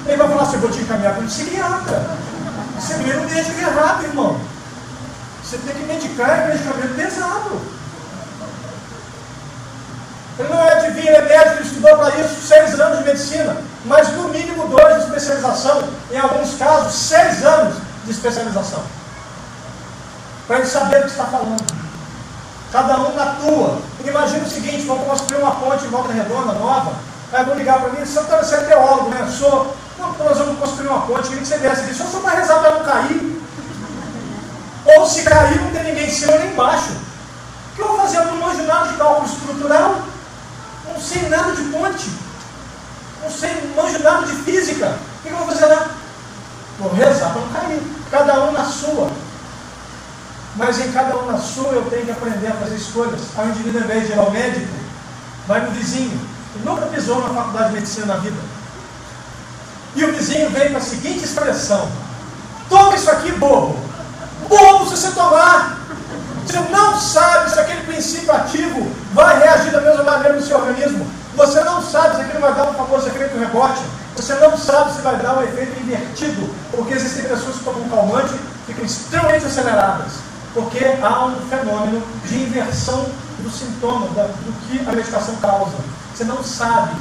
[0.05, 2.17] Ele vai falar assim: Eu vou te encaminhar para um psiquiatra.
[2.79, 4.39] Você não deixa errado, irmão.
[5.43, 7.61] Você tem que medicar, é medicamento pesado.
[10.37, 13.57] Ele não é adivinho, ele é médico, ele estudou para isso seis anos de medicina,
[13.85, 18.83] mas no mínimo dois de especialização, em alguns casos, seis anos de especialização.
[20.47, 21.63] Para ele saber o que está falando.
[22.71, 23.79] Cada um na tua.
[24.03, 26.93] Imagina o seguinte, vamos construir uma ponte em volta redonda, nova.
[27.31, 29.21] Aí vão ligar para mim, você, é teólogo, né?
[29.21, 29.75] Eu sou.
[29.97, 31.93] Não, nós vamos construir uma ponte, queria que você desse aqui.
[31.93, 33.41] Só para rezar para não cair.
[34.85, 36.91] Ou se cair, não tem ninguém em cima nem embaixo.
[36.91, 38.17] O que eu vou fazer?
[38.17, 39.95] Eu não manjo nada de cálculo estrutural
[40.95, 42.09] não sei nada de ponte,
[43.25, 44.97] não sei, não manjo nada de física.
[45.19, 45.89] O que eu vou fazer lá?
[46.79, 47.81] Vou rezar para não cair.
[48.11, 49.09] Cada um na sua.
[50.55, 53.21] Mas em cada um na sua eu tenho que aprender a fazer escolhas.
[53.35, 54.73] Ao indivíduo, ao invés de ir ao médico,
[55.47, 56.19] vai no vizinho,
[56.53, 58.37] que nunca pisou na faculdade de medicina na vida.
[59.95, 61.89] E o vizinho vem com a seguinte expressão:
[62.69, 63.77] Toma isso aqui, bobo.
[64.47, 65.79] Bobo se você tomar.
[66.45, 71.09] Você não sabe se aquele princípio ativo vai reagir da mesma maneira no seu organismo.
[71.35, 73.81] Você não sabe se aquilo vai dar um famoso efeito rebote.
[74.15, 76.49] Você não sabe se vai dar um efeito invertido.
[76.71, 78.33] Porque existem pessoas que tomam calmante
[78.65, 80.13] ficam extremamente aceleradas.
[80.53, 83.05] Porque há um fenômeno de inversão
[83.39, 85.75] do sintoma, do que a medicação causa.
[86.13, 86.95] Você não sabe.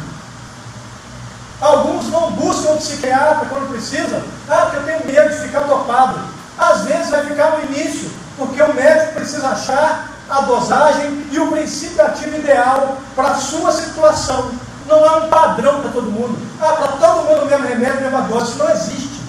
[1.60, 4.20] Alguns não buscam um psiquiatra quando precisa.
[4.48, 6.18] Ah, porque eu tenho medo de ficar topado.
[6.58, 11.50] Às vezes vai ficar no início, porque o médico precisa achar a dosagem e o
[11.50, 14.52] princípio ativo ideal para a sua situação.
[14.86, 16.36] Não há um padrão para todo mundo.
[16.60, 18.50] Ah, para todo mundo o mesmo remédio, a mesma dose.
[18.50, 19.20] Isso não existe.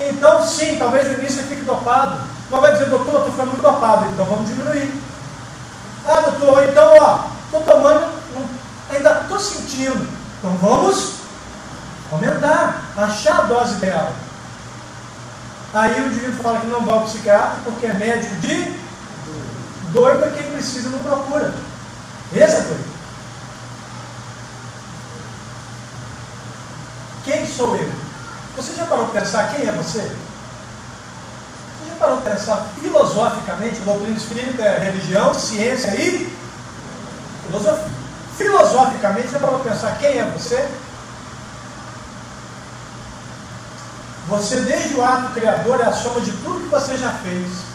[0.00, 2.20] Então, sim, talvez no início ele fique dopado.
[2.50, 4.92] Mas vai dizer, doutor, estou ficando muito dopado, então vamos diminuir.
[6.06, 8.08] Ah, doutor, então, ó, estou tomando,
[8.90, 10.08] ainda estou sentindo.
[10.38, 11.12] Então vamos
[12.10, 14.10] aumentar, achar a dose ideal.
[15.72, 18.74] Aí o indivíduo fala que não vai ao psiquiatra porque é médico de
[19.92, 21.54] doido é quem precisa não procura.
[22.32, 22.90] Esse é doido.
[27.24, 27.92] Quem sou eu?
[28.56, 30.00] Você já parou para pensar quem é você?
[30.00, 33.80] Você já parou para pensar filosoficamente?
[33.80, 36.34] Doutrina espírita é religião, ciência e
[37.46, 38.00] filosofia.
[38.36, 40.66] Filosoficamente, você parou para pensar quem é você?
[44.28, 47.69] Você, desde o ato criador, é a soma de tudo que você já fez.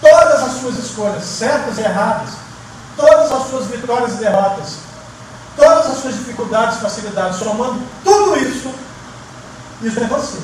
[0.00, 2.30] Todas as suas escolhas, certas e erradas.
[2.96, 4.76] Todas as suas vitórias e derrotas.
[5.56, 7.38] Todas as suas dificuldades e facilidades.
[7.38, 8.72] Somando tudo isso,
[9.82, 10.38] isso é você.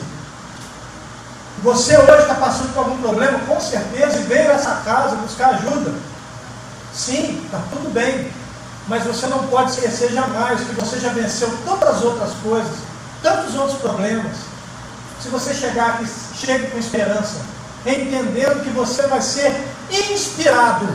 [1.62, 5.54] Você hoje está passando por algum problema, com certeza, e veio a essa casa buscar
[5.54, 5.94] ajuda.
[6.92, 8.30] Sim, está tudo bem.
[8.88, 12.72] Mas você não pode esquecer jamais que você já venceu tantas outras coisas,
[13.22, 14.36] tantos outros problemas
[15.20, 17.40] se você chegar aqui, chegue com esperança,
[17.94, 19.54] entendendo que você vai ser
[19.90, 20.88] inspirado,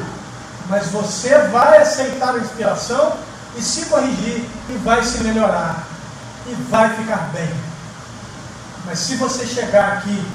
[0.69, 3.13] mas você vai aceitar a inspiração
[3.57, 5.83] e se corrigir e vai se melhorar
[6.47, 7.49] e vai ficar bem.
[8.85, 10.25] Mas se você chegar aqui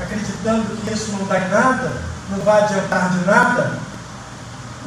[0.00, 1.92] acreditando que isso não dá em nada,
[2.30, 3.78] não vai adiantar de nada,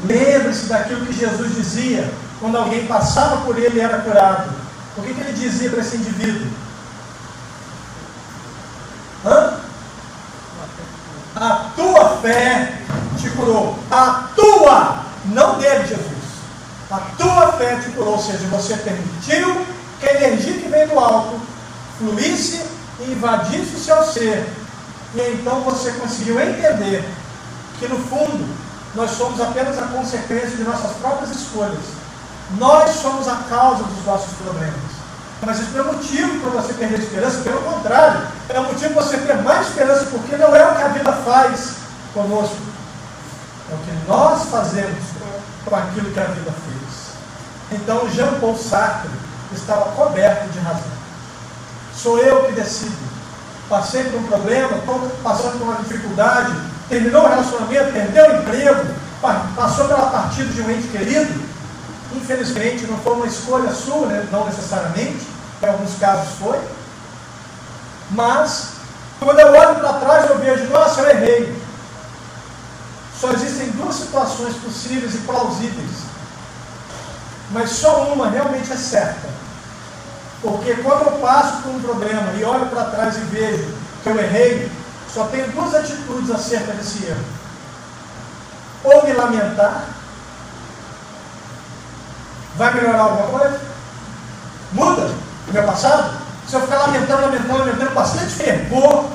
[0.04, 4.50] lembre-se daquilo que Jesus dizia quando alguém passava por ele e era curado.
[4.98, 6.48] O que, que ele dizia para esse indivíduo?
[9.26, 9.54] Hã?
[11.36, 12.74] A tua fé
[13.20, 13.78] te curou.
[13.92, 16.06] A tua, não dele, Jesus.
[16.90, 19.66] A tua fé te curou, ou seja, você permitiu
[20.00, 21.40] que a energia que vem do alto
[22.00, 22.64] fluísse
[23.00, 24.50] e invadisse o seu ser.
[25.14, 27.08] E então você conseguiu entender
[27.80, 28.46] que no fundo
[28.96, 31.84] nós somos apenas a consequência de nossas próprias escolhas.
[32.58, 34.96] Nós somos a causa dos nossos problemas.
[35.46, 39.18] Mas isso não é motivo para você perder esperança, pelo contrário, é motivo para você
[39.18, 41.85] ter mais esperança, porque não é o que a vida faz
[42.16, 42.56] conosco,
[43.70, 45.04] é o que nós fazemos
[45.66, 47.80] com aquilo que a vida fez.
[47.80, 49.10] Então, Jean Paul Sartre
[49.54, 50.96] estava coberto de razão.
[51.96, 52.96] Sou eu que decido.
[53.68, 56.54] Passei por um problema, estou passando por uma dificuldade,
[56.88, 58.86] terminou o relacionamento, perdeu o emprego,
[59.56, 61.44] passou pela partida de um ente querido.
[62.14, 64.28] Infelizmente, não foi uma escolha sua, né?
[64.32, 65.26] não necessariamente,
[65.62, 66.60] em alguns casos foi.
[68.12, 68.74] Mas,
[69.20, 71.65] quando eu olho para trás, eu vejo, nossa, eu errei.
[73.20, 75.92] Só existem duas situações possíveis e plausíveis.
[77.52, 79.30] Mas só uma realmente é certa.
[80.42, 83.74] Porque quando eu passo por um problema e olho para trás e vejo
[84.04, 84.72] que eu errei,
[85.14, 87.24] só tenho duas atitudes acerca desse erro.
[88.84, 89.86] Ou me lamentar,
[92.58, 93.60] vai melhorar alguma coisa?
[94.74, 95.10] Muda
[95.48, 96.18] o meu passado?
[96.48, 99.06] Se eu ficar lamentando, lamentando, lamentando, bastante fervor,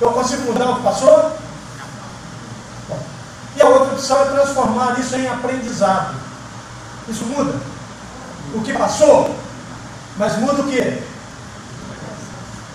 [0.00, 1.36] eu consigo mudar o que passou?
[3.96, 4.14] Bom.
[4.14, 6.14] A outra opção é transformar isso em aprendizado.
[7.08, 7.54] Isso muda.
[8.54, 9.34] O que passou
[10.18, 11.02] mas muda o que?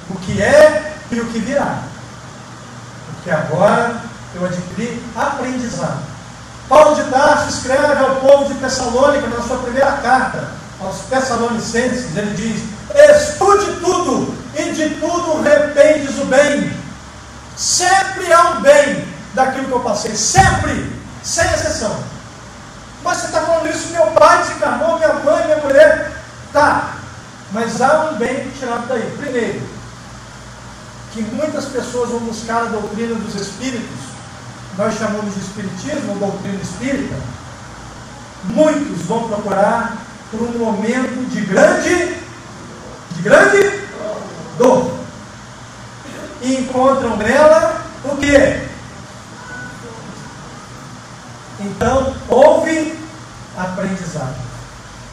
[0.09, 1.79] O que é e o que virá.
[3.07, 3.95] Porque agora
[4.35, 6.03] eu adquiri aprendizado.
[6.69, 12.33] Paulo de Tarso escreve ao povo de Tessalônica na sua primeira carta, aos Tessalonicenses, ele
[12.35, 12.63] diz:
[12.95, 16.71] Estude tudo e de tudo rependes o bem.
[17.57, 20.91] Sempre há um bem daquilo que eu passei, sempre,
[21.23, 21.95] sem exceção.
[23.03, 26.11] Mas você está falando isso, meu pai desencarnou, minha mãe, minha mulher.
[26.53, 26.95] Tá,
[27.51, 29.15] mas há um bem tirado daí.
[29.17, 29.61] Primeiro,
[31.13, 33.99] que muitas pessoas vão buscar a doutrina dos espíritos,
[34.77, 37.15] nós chamamos de espiritismo, doutrina espírita.
[38.45, 39.97] Muitos vão procurar
[40.31, 42.15] por um momento de grande,
[43.11, 43.81] de grande
[44.57, 44.91] dor.
[46.41, 48.70] E encontram nela o que?
[51.65, 52.97] Então, houve
[53.57, 54.35] aprendizado.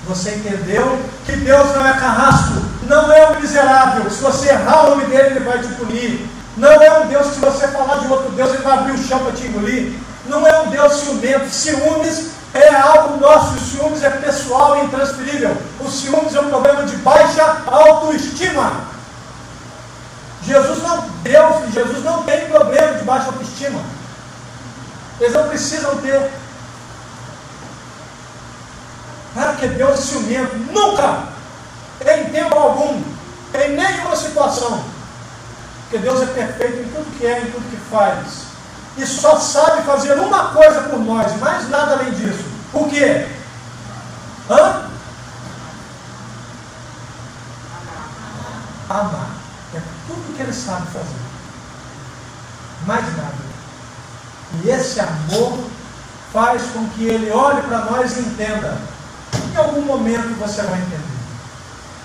[0.06, 4.10] Você entendeu que Deus não é carrasco, não é um miserável.
[4.10, 6.26] Se você errar o nome dele, ele vai te punir.
[6.56, 9.06] Não é um Deus que se você falar de outro Deus, ele vai abrir o
[9.06, 9.92] chão para te engolir.
[10.26, 11.50] Não é um Deus ciumento.
[11.50, 15.56] Ciúmes é algo nosso, o ciúmes é pessoal e intransferível.
[15.80, 18.72] O ciúmes é um problema de baixa autoestima.
[20.42, 23.80] Jesus não, Deus Jesus não tem problema de baixa autoestima.
[25.20, 26.30] Eles não precisam ter.
[29.36, 30.56] Ah, que Deus é ciumento.
[30.72, 31.24] Nunca!
[32.00, 33.02] Em tempo algum.
[33.54, 34.84] Em nenhuma situação.
[35.82, 38.48] Porque Deus é perfeito em tudo que é, em tudo que faz.
[38.96, 42.44] E só sabe fazer uma coisa por nós, mais nada além disso.
[42.72, 43.26] O quê?
[44.50, 44.90] Hã?
[48.90, 49.30] Amar.
[49.74, 51.28] É tudo que ele sabe fazer.
[52.86, 53.37] Mais nada.
[54.62, 55.58] E esse amor
[56.32, 58.78] faz com que ele olhe para nós e entenda
[59.52, 61.18] em algum momento você vai entender.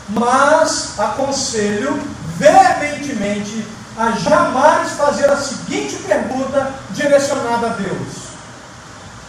[0.09, 2.01] Mas aconselho
[2.37, 3.65] veementemente
[3.97, 8.23] a jamais fazer a seguinte pergunta direcionada a Deus.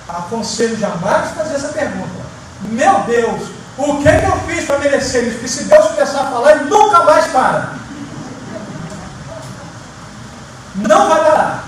[0.08, 2.24] Aconselho jamais fazer essa pergunta.
[2.62, 5.34] Meu Deus, o que, que eu fiz para merecer isso?
[5.34, 7.74] Porque se Deus começar a falar, ele nunca mais para.
[10.76, 11.63] Não vai parar.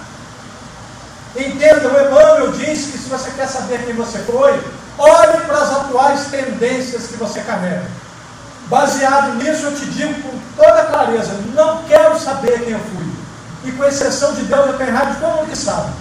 [1.36, 4.58] Entenda, o Emmanuel disse que se você quer saber quem você foi,
[4.98, 7.84] Olhe para as atuais tendências que você carrega.
[8.68, 13.06] Baseado nisso, eu te digo com toda clareza: não quero saber quem eu fui.
[13.64, 15.92] E com exceção de Deus, eu tenho raiva de todo mundo que sabe.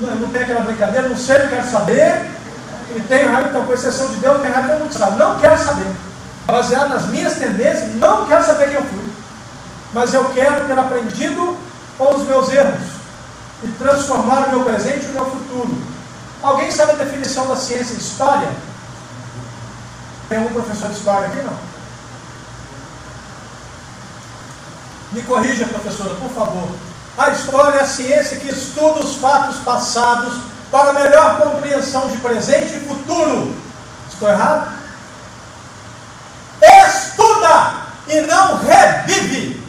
[0.00, 2.30] Não, não tem aquela brincadeira, não sei, não quero saber.
[2.94, 4.98] E tenho raiva, então, com exceção de Deus, eu tenho raiva de todo mundo que
[4.98, 5.18] sabe.
[5.18, 5.92] Não quero saber.
[6.46, 9.12] Baseado nas minhas tendências, não quero saber quem eu fui.
[9.92, 11.56] Mas eu quero ter aprendido
[11.98, 13.01] com os meus erros
[13.62, 15.92] e transformar o meu presente e o meu futuro
[16.42, 18.48] Alguém sabe a definição da ciência de história?
[20.28, 21.40] Tem algum professor de história aqui?
[21.40, 21.56] Não?
[25.12, 26.68] Me corrija, professora, por favor.
[27.16, 30.34] A história é a ciência que estuda os fatos passados
[30.70, 33.54] para melhor compreensão de presente e futuro.
[34.12, 34.72] Estou errado?
[36.60, 37.74] Estuda
[38.08, 39.61] e não revive.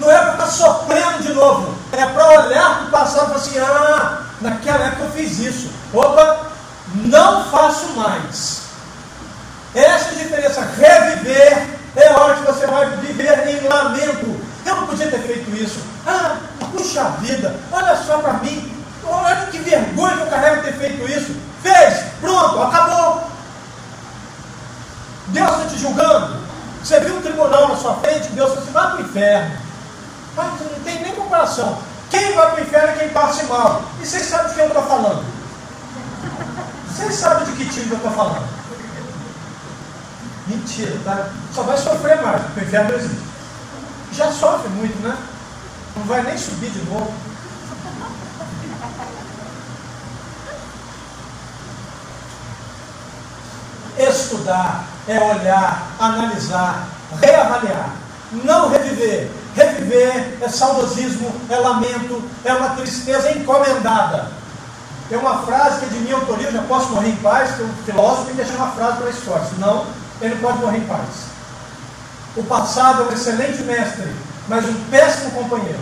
[0.00, 1.74] Não é para estar sofrendo de novo.
[1.92, 5.70] É para olhar para o passado e falar assim: ah, naquela época eu fiz isso.
[5.92, 6.46] Opa,
[6.94, 8.62] não faço mais.
[9.74, 10.68] Essa é a diferença.
[10.78, 14.40] Reviver é hora que você vai viver em lamento.
[14.64, 15.80] Eu não podia ter feito isso.
[16.06, 16.36] Ah,
[16.72, 18.74] puxa vida, olha só para mim.
[19.04, 21.36] Olha que vergonha que eu carrego ter feito isso.
[21.62, 23.24] Fez, pronto, acabou.
[25.28, 26.40] Deus está te julgando.
[26.82, 29.69] Você viu um tribunal na sua frente, Deus falou assim, vai para o inferno.
[30.44, 31.78] Não tem nem comparação.
[32.10, 33.82] Quem vai para o inferno é quem passe mal.
[34.00, 35.24] E vocês sabem de quem eu estou falando?
[36.88, 38.48] Vocês sabem de que time eu estou falando?
[40.46, 41.30] Mentira, tá?
[41.54, 43.22] Só vai sofrer mais, porque o inferno existe.
[44.12, 45.16] Já sofre muito, né?
[45.96, 47.12] Não vai nem subir de novo.
[53.96, 56.88] Estudar é olhar, analisar,
[57.20, 57.90] reavaliar,
[58.32, 59.30] não reviver.
[59.54, 64.28] Reviver é saudosismo, é lamento, é uma tristeza encomendada.
[65.08, 67.68] Tem uma frase que é de minha autoria, já posso morrer em paz, que o
[67.84, 69.86] filósofo tem que deixar uma frase para a história, senão
[70.20, 71.08] ele não pode morrer em paz.
[72.36, 74.14] O passado é um excelente mestre,
[74.46, 75.80] mas um péssimo companheiro.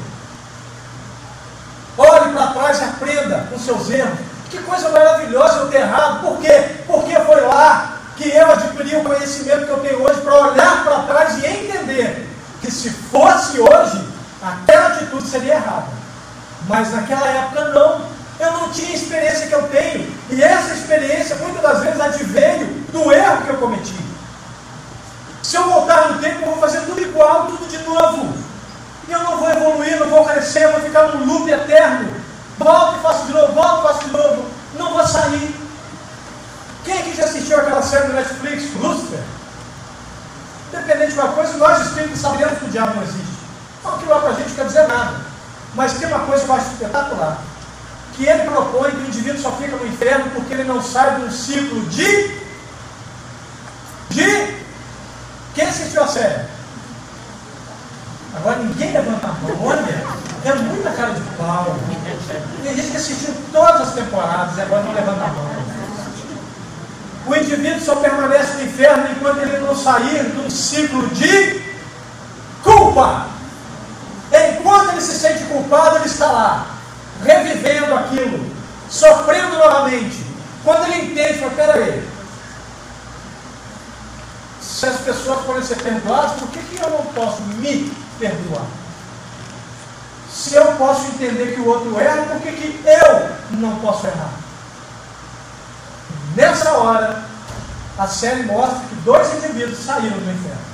[1.98, 4.18] Olhe para trás e aprenda com seus erros.
[4.48, 6.20] Que coisa maravilhosa eu ter errado.
[6.22, 6.76] Por quê?
[6.86, 11.02] Porque foi lá que eu adquiri o conhecimento que eu tenho hoje para olhar para
[11.02, 12.27] trás e entender
[12.60, 14.04] que se fosse hoje,
[14.42, 15.88] aquela atitude seria errada.
[16.68, 18.18] Mas naquela época não.
[18.38, 20.12] Eu não tinha a experiência que eu tenho.
[20.30, 23.96] E essa experiência muitas das vezes adveio do erro que eu cometi.
[25.42, 28.32] Se eu voltar no tempo, eu vou fazer tudo igual, tudo de novo.
[29.08, 32.12] E eu não vou evoluir, não vou crescer, eu vou ficar num loop eterno.
[32.58, 34.44] Volto e faço de novo, volto e faço de novo.
[34.78, 35.54] Não vou sair.
[36.84, 39.20] Quem aqui já assistiu aquela série do Netflix, Lucifer?
[40.68, 41.32] Independente de uma
[41.98, 43.38] espíritos sabemos que o diabo não existe.
[43.80, 45.20] Então aquilo lá para a gente não quer dizer nada.
[45.74, 47.38] Mas tem uma coisa que eu acho espetacular.
[48.14, 51.22] Que ele propõe que o indivíduo só fica no inferno porque ele não sai de
[51.22, 52.38] um ciclo de.
[54.10, 54.58] De.
[55.54, 56.46] Quem assistiu a série?
[58.36, 60.04] Agora ninguém levanta a mão, olha,
[60.44, 61.76] é muita cara de pau.
[62.62, 65.48] Tem gente que assistiu todas as temporadas e agora não levanta a mão.
[67.26, 71.57] O indivíduo só permanece no inferno enquanto ele não sair de um ciclo de
[74.30, 76.66] Enquanto ele se sente culpado, ele está lá,
[77.24, 78.50] revivendo aquilo,
[78.90, 80.24] sofrendo novamente.
[80.64, 82.08] Quando ele entende, fala, peraí,
[84.60, 88.66] se as pessoas podem ser perdoadas, por que, que eu não posso me perdoar?
[90.30, 94.30] Se eu posso entender que o outro erra, por que, que eu não posso errar?
[96.36, 97.24] Nessa hora,
[97.98, 100.67] a série mostra que dois indivíduos saíram do inferno.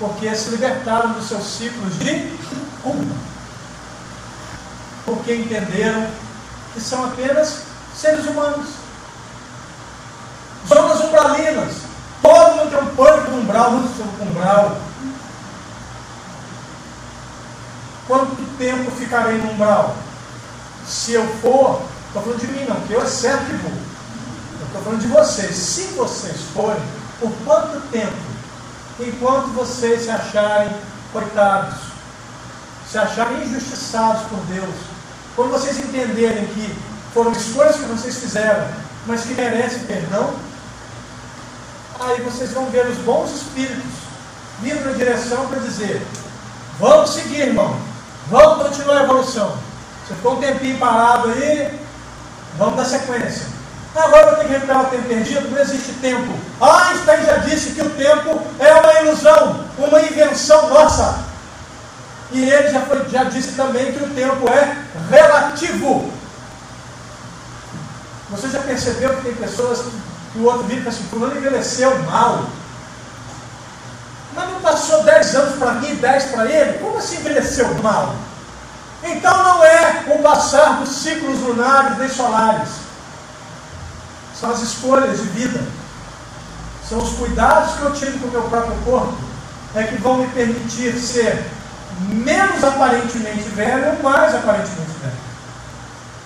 [0.00, 2.36] Porque se libertaram dos seus ciclos de
[2.82, 3.14] culpa.
[5.04, 6.08] Porque entenderam
[6.72, 8.66] que são apenas seres humanos.
[10.66, 11.74] Zonas umbralinas.
[12.22, 14.78] Todo mundo tem um pânico umbral, muito sobre umbral.
[18.06, 19.94] Quanto tempo ficarei no umbral?
[20.86, 23.72] Se eu for, estou falando de mim não, que eu é certo que vou.
[24.66, 25.54] Estou falando de vocês.
[25.54, 26.80] Se vocês forem,
[27.20, 28.30] por quanto tempo?
[29.00, 30.70] Enquanto vocês se acharem
[31.10, 31.78] coitados,
[32.90, 34.74] se acharem injustiçados por Deus,
[35.34, 36.76] quando vocês entenderem que
[37.14, 38.68] foram escolhas que vocês fizeram,
[39.06, 40.34] mas que merecem perdão,
[41.98, 43.90] aí vocês vão ver os bons espíritos
[44.60, 46.06] vindo na direção para dizer:
[46.78, 47.80] vamos seguir, irmão,
[48.28, 49.56] vamos continuar a evolução.
[50.06, 51.80] Você ficou um tempinho parado aí,
[52.58, 53.59] vamos dar sequência.
[53.94, 56.32] Agora eu tenho que recuperar o tempo perdido, não existe tempo.
[56.60, 61.18] Einstein já disse que o tempo é uma ilusão, uma invenção nossa.
[62.30, 64.76] E ele já, foi, já disse também que o tempo é
[65.10, 66.12] relativo.
[68.30, 69.80] Você já percebeu que tem pessoas
[70.32, 72.44] que, o outro vira e assim, fulano envelheceu mal.
[74.32, 76.78] Mas não passou 10 anos para mim e 10 para ele?
[76.78, 78.14] Como assim envelheceu mal?
[79.02, 82.79] Então não é o passar dos ciclos lunares nem solares
[84.40, 85.62] são as escolhas de vida,
[86.88, 89.14] são os cuidados que eu tive com o meu próprio corpo,
[89.74, 91.44] é que vão me permitir ser
[92.08, 95.30] menos aparentemente velho ou mais aparentemente velho.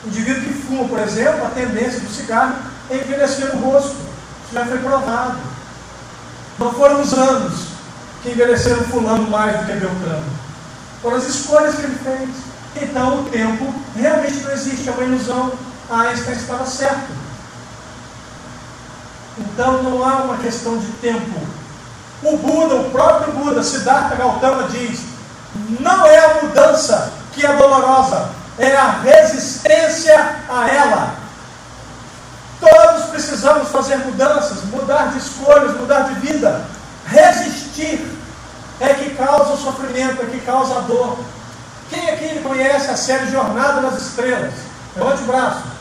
[0.05, 2.55] O indivíduo que fuma, por exemplo, a tendência do cigarro
[2.91, 3.97] é envelhecer o rosto.
[4.45, 5.39] Isso já foi provado.
[6.59, 7.67] Não foram os anos
[8.23, 10.25] que envelheceram fulano mais do que Beltrano.
[11.03, 12.31] foram as escolhas que ele fez.
[12.77, 15.53] Então o tempo realmente não existe, é uma ilusão.
[15.91, 17.24] Einstein estava certo.
[19.39, 21.41] Então não há uma questão de tempo.
[22.23, 25.01] O Buda, o próprio Buda, Siddhartha Gautama diz:
[25.81, 31.15] não é a mudança que é dolorosa, é a resistência a ela.
[32.61, 36.65] Todos precisamos fazer mudanças, mudar de escolhas, mudar de vida.
[37.07, 38.11] Resistir
[38.81, 41.19] é que causa o sofrimento, é que causa a dor.
[41.91, 44.55] Quem aqui conhece a série Jornada nas Estrelas?
[44.97, 45.74] Levante o braço.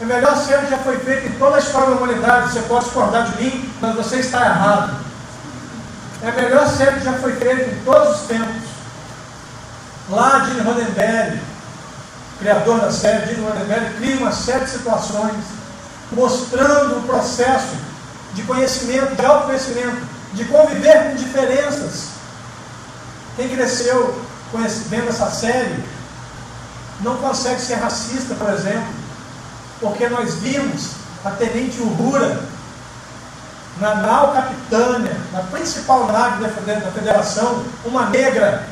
[0.00, 2.52] É melhor que já foi feita em toda a história da humanidade.
[2.52, 4.96] Você pode discordar de mim, mas você está errado.
[6.22, 8.62] É a melhor série que já foi feita em todos os tempos.
[10.10, 11.40] Lá, Gene Roddenberry,
[12.38, 15.36] criador da série, Gene Roddenberry, cria uma série de situações
[16.10, 17.76] mostrando o processo
[18.34, 22.08] de conhecimento, de autoconhecimento, de conviver com diferenças.
[23.36, 24.20] Quem cresceu
[24.88, 25.82] vendo essa série
[27.00, 29.03] não consegue ser racista, por exemplo,
[29.84, 32.40] porque nós vimos a Tenente Uhura
[33.78, 36.48] na nau capitânia, na principal nave da
[36.90, 38.66] federação, uma negra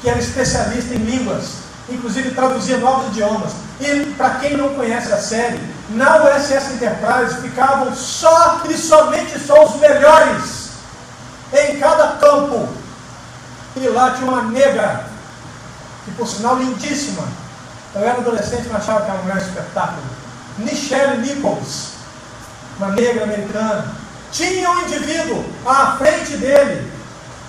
[0.00, 1.54] que era especialista em línguas,
[1.88, 3.52] inclusive traduzia novos idiomas.
[3.80, 5.60] E para quem não conhece a série,
[5.90, 10.68] na USS Enterprise ficavam só e somente só os melhores
[11.52, 12.68] em cada campo.
[13.74, 15.06] E lá tinha uma negra,
[16.04, 17.26] que por sinal lindíssima.
[17.94, 20.21] Eu era adolescente e achava que era um grande espetáculo.
[20.58, 21.92] Michelle Nichols,
[22.78, 23.92] uma negra americana.
[24.30, 26.90] Tinha um indivíduo à frente dele,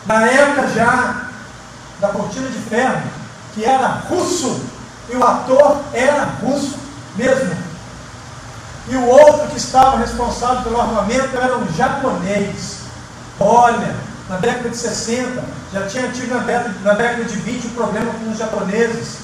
[0.05, 1.27] na época já
[1.99, 3.01] da cortina de ferro,
[3.53, 4.61] que era russo,
[5.09, 6.77] e o ator era russo
[7.15, 7.55] mesmo.
[8.89, 12.79] E o outro que estava responsável pelo armamento era um japonês.
[13.39, 13.95] Olha,
[14.29, 18.11] na década de 60, já tinha tido na década, na década de 20 um problema
[18.13, 19.19] com os japoneses.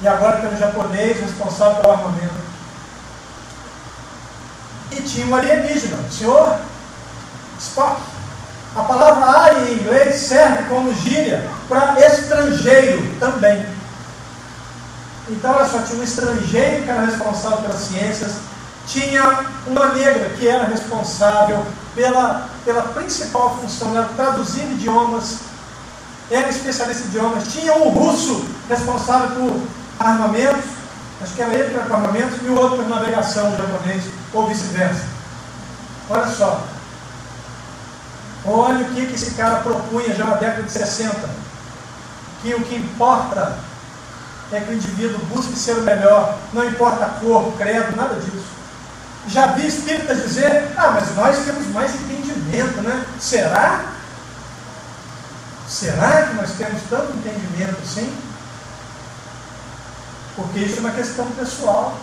[0.00, 2.46] E agora tem um japonês responsável pelo armamento.
[4.92, 6.58] E tinha um alienígena, o senhor
[7.58, 8.00] Spock.
[8.76, 13.64] A palavra alien em inglês serve como gíria para estrangeiro também.
[15.28, 18.32] Então, olha só, tinha um estrangeiro que era responsável pelas ciências,
[18.86, 25.38] tinha uma negra que era responsável pela, pela principal função, era traduzir idiomas,
[26.30, 29.62] era especialista em idiomas, tinha um russo responsável por
[29.98, 30.64] armamentos,
[31.22, 35.04] acho que era ele que era armamentos, e o outro por navegação japonês, ou vice-versa.
[36.08, 36.66] Olha só,
[38.48, 41.28] Olha o que, que esse cara propunha já na década de 60.
[42.42, 43.58] Que o que importa
[44.52, 48.46] é que o indivíduo busque ser o melhor, não importa cor, credo, nada disso.
[49.26, 53.04] Já vi espíritas dizer, ah, mas nós temos mais entendimento, né?
[53.18, 53.86] Será?
[55.68, 58.16] Será que nós temos tanto entendimento assim?
[60.36, 61.98] Porque isso é uma questão pessoal.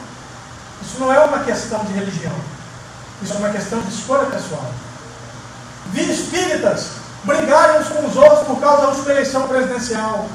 [0.86, 2.36] Isso não é uma questão de religião.
[3.22, 4.70] Isso é uma questão de escolha pessoal
[5.94, 6.88] vi espíritas
[7.24, 10.28] brigarem uns com os outros por causa da última eleição presidencial.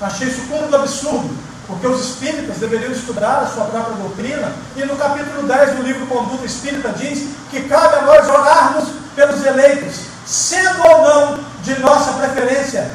[0.00, 1.30] Achei isso cúmulo absurdo,
[1.66, 6.06] porque os espíritas deveriam estudar a sua própria doutrina, e no capítulo 10 do livro
[6.06, 12.12] Conduta Espírita diz que cabe a nós orarmos pelos eleitos, sendo ou não de nossa
[12.14, 12.90] preferência.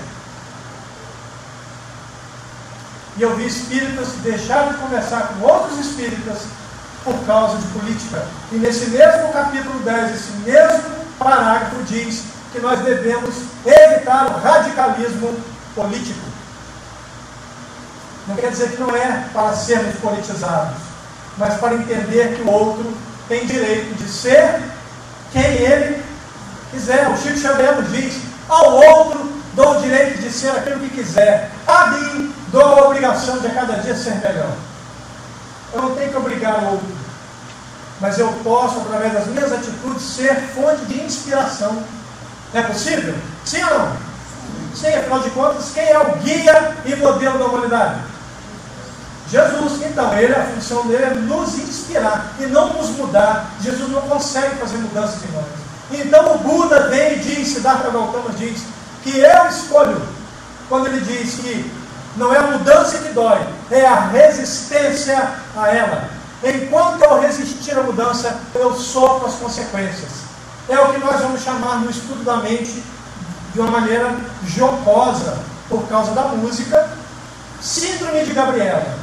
[3.17, 6.37] E eu vi espíritas deixar de conversar com outros espíritas
[7.03, 8.23] por causa de política.
[8.51, 10.83] E nesse mesmo capítulo 10, esse mesmo
[11.17, 13.33] parágrafo diz que nós devemos
[13.65, 15.35] evitar o radicalismo
[15.73, 16.19] político.
[18.27, 20.77] Não quer dizer que não é para sermos politizados,
[21.37, 22.93] mas para entender que o outro
[23.27, 24.61] tem direito de ser
[25.31, 26.03] quem ele
[26.71, 27.07] quiser.
[27.09, 31.87] O Chico Xavier diz: ao outro dou o direito de ser aquilo que quiser, a
[31.87, 34.51] mim dou a obrigação de a cada dia ser melhor.
[35.73, 37.07] Eu não tenho que obrigar o outro
[37.99, 41.81] mas eu posso, através das minhas atitudes, ser fonte de inspiração.
[42.53, 43.15] É possível?
[43.43, 43.97] Sim ou não?
[44.75, 48.01] Sim, afinal de contas, quem é o guia e modelo da humanidade?
[49.29, 53.51] Jesus, então, ele, a função dele é nos inspirar e não nos mudar.
[53.61, 55.45] Jesus não consegue fazer mudanças em nós.
[55.89, 58.61] Então o Buda vem e diz, Siddhartha Gautama diz,
[59.03, 60.01] que eu escolho,
[60.69, 61.71] quando ele diz que
[62.17, 63.39] não é a mudança que dói,
[63.71, 65.17] é a resistência
[65.55, 66.09] a ela.
[66.43, 70.09] Enquanto eu resistir à mudança, eu sofro as consequências.
[70.67, 72.83] É o que nós vamos chamar no estudo da mente
[73.53, 74.15] de uma maneira
[74.45, 75.37] jocosa,
[75.69, 76.89] por causa da música,
[77.61, 78.97] Síndrome de Gabriela.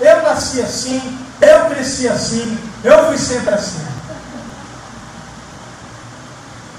[0.00, 3.84] Eu nasci assim, eu cresci assim, eu fui sempre assim.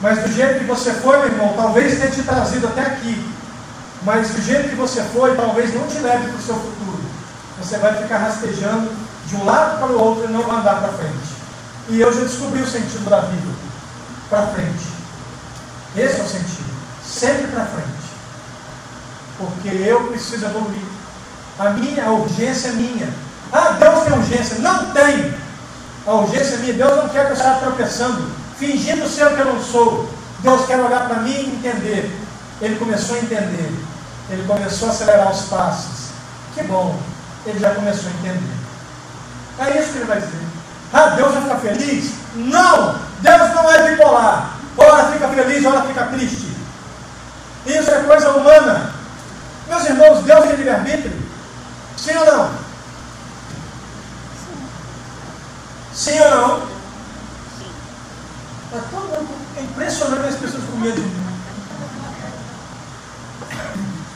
[0.01, 3.34] Mas do jeito que você foi, meu irmão, talvez tenha te trazido até aqui.
[4.05, 6.99] Mas do jeito que você foi, talvez não te leve para o seu futuro.
[7.59, 8.91] Você vai ficar rastejando
[9.25, 11.35] de um lado para o outro e não vai andar para frente.
[11.89, 13.51] E eu já descobri o sentido da vida.
[14.29, 14.85] Para frente.
[15.95, 16.69] Esse é o sentido.
[17.03, 18.05] Sempre para frente.
[19.39, 20.85] Porque eu preciso evoluir.
[21.57, 23.09] A minha a urgência é minha.
[23.51, 24.57] Ah, Deus tem urgência.
[24.59, 25.33] Não tem.
[26.05, 26.73] A urgência é minha.
[26.73, 28.29] Deus não quer que eu saia tropeçando,
[28.59, 30.07] fingindo ser o que eu não sou.
[30.39, 32.11] Deus quer olhar para mim e entender.
[32.61, 33.73] Ele começou a entender.
[34.29, 36.09] Ele começou a acelerar os passos.
[36.53, 36.99] Que bom.
[37.45, 38.55] Ele já começou a entender.
[39.59, 40.45] É isso que ele vai dizer.
[40.91, 42.13] Ah, Deus vai ficar feliz?
[42.35, 42.99] Não!
[43.21, 44.57] Deus não é bipolar.
[44.77, 46.55] Ora fica feliz, ora fica triste.
[47.65, 48.93] Isso é coisa humana.
[49.67, 51.25] Meus irmãos, Deus é livre-arbítrio?
[51.97, 52.51] Sim ou não?
[55.93, 56.75] Sim ou não?
[58.73, 61.34] É, é impressionante as pessoas com medo de mim.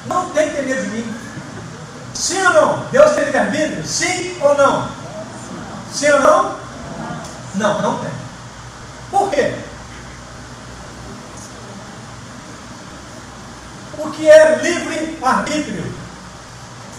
[0.09, 1.15] Não tem que ter medo de mim.
[2.15, 2.85] Sim ou não?
[2.91, 3.85] Deus tem livre-arbítrio?
[3.85, 4.89] Sim ou não?
[5.93, 6.55] Sim ou não?
[7.55, 8.09] Não, não tem.
[9.11, 9.53] Por quê?
[13.99, 15.93] O que é livre-arbítrio?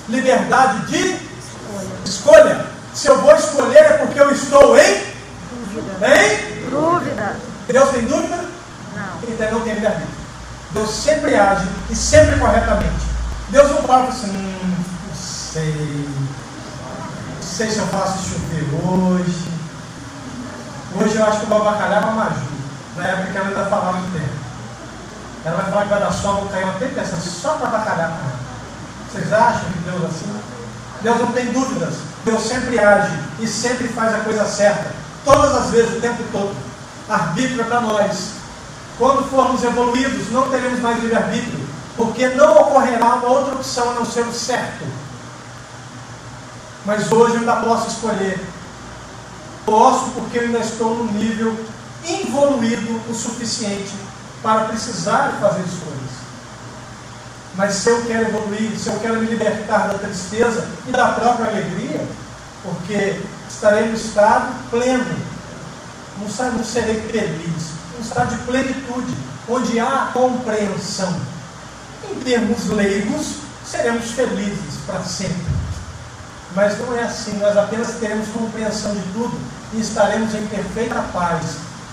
[0.08, 1.18] Liberdade de
[2.04, 2.66] escolha.
[2.94, 5.10] Se eu vou escolher é porque eu estou em
[5.72, 6.06] Dúvida.
[6.06, 6.70] Em?
[6.70, 7.36] Dúvida.
[7.68, 8.44] Deus tem dúvida?
[8.94, 9.28] Não.
[9.28, 10.20] Então não tem livre-arbítrio.
[10.72, 12.99] Deus sempre age e sempre corretamente.
[13.50, 14.74] Deus não fala assim, hum,
[15.08, 16.08] não sei,
[17.36, 19.48] não sei se eu faço chover hoje.
[20.94, 22.46] Hoje eu acho que eu vou bacalhar para Maju.
[22.96, 24.40] Na época que ela ainda falava do tempo.
[25.44, 28.16] Ela vai falar que vai dar sol, vou cair uma tempestade só para bacalhar com
[28.16, 28.40] ela.
[29.10, 30.40] Vocês acham que Deus é assim?
[31.02, 31.94] Deus não tem dúvidas.
[32.24, 34.92] Deus sempre age e sempre faz a coisa certa.
[35.24, 36.54] Todas as vezes, o tempo todo.
[37.08, 38.32] Arbítrio é para nós.
[38.96, 41.69] Quando formos evoluídos, não teremos mais livre-arbítrio.
[41.96, 44.84] Porque não ocorrerá uma outra opção a não ser o certo.
[46.84, 48.40] Mas hoje eu ainda posso escolher.
[49.66, 51.54] Posso porque eu ainda estou num nível
[52.04, 53.92] involuído o suficiente
[54.42, 56.00] para precisar fazer escolhas.
[57.54, 61.48] Mas se eu quero evoluir, se eu quero me libertar da tristeza e da própria
[61.48, 62.00] alegria,
[62.62, 65.16] porque estarei no estado pleno,
[66.18, 69.14] não, serei feliz, um estado de plenitude,
[69.48, 71.14] onde há compreensão.
[72.10, 75.60] Em termos leigos, seremos felizes para sempre.
[76.54, 79.38] Mas não é assim, nós apenas teremos compreensão de tudo
[79.72, 81.42] e estaremos em perfeita paz,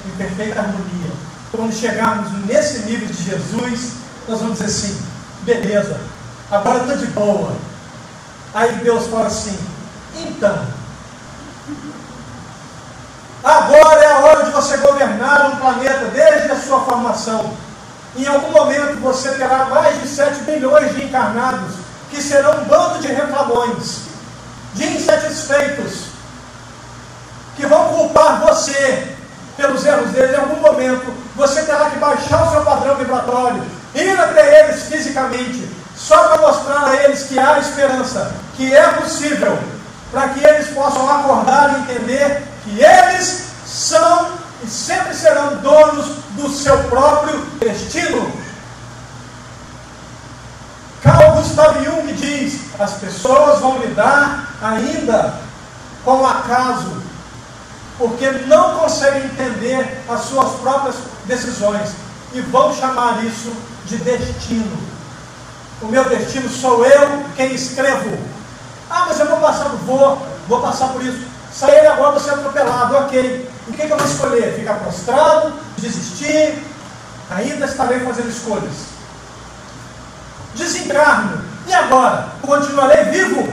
[0.05, 1.11] em perfeita harmonia.
[1.51, 3.91] Quando chegarmos nesse nível de Jesus,
[4.28, 5.01] nós vamos dizer assim:
[5.43, 5.99] beleza,
[6.49, 7.55] agora estou de boa.
[8.53, 9.57] Aí Deus fala assim:
[10.15, 10.65] então,
[13.43, 17.66] agora é a hora de você governar um planeta desde a sua formação.
[18.18, 21.76] Em algum momento você terá mais de 7 bilhões de encarnados
[22.09, 23.99] que serão um bando de reclamões,
[24.74, 26.07] de insatisfeitos,
[27.55, 29.15] que vão culpar você
[29.55, 30.32] pelos erros deles.
[30.32, 33.63] Em algum momento você terá que baixar o seu padrão vibratório,
[33.93, 39.59] ir até eles fisicamente, só para mostrar a eles que há esperança, que é possível,
[40.11, 46.78] para que eles possam acordar e entender que eles são sempre serão donos do seu
[46.86, 48.32] próprio destino.
[51.01, 55.36] Carl Gustav Jung diz: as pessoas vão lidar ainda
[56.03, 57.01] com o acaso,
[57.97, 60.95] porque não conseguem entender as suas próprias
[61.26, 61.91] decisões
[62.34, 63.51] e vão chamar isso
[63.86, 64.78] de destino.
[65.82, 68.18] O meu destino sou eu quem escrevo.
[68.89, 71.26] Ah, mas eu vou passar, vou, vou passar por isso.
[71.51, 73.49] Sair agora, vou ser atropelado, ok.
[73.68, 74.55] O que, que eu vou escolher?
[74.55, 76.63] Ficar prostrado, desistir?
[77.30, 78.74] Ainda estarei fazendo escolhas.
[80.55, 81.43] Desencarno.
[81.68, 82.30] E agora?
[82.41, 83.51] Continuarei vivo,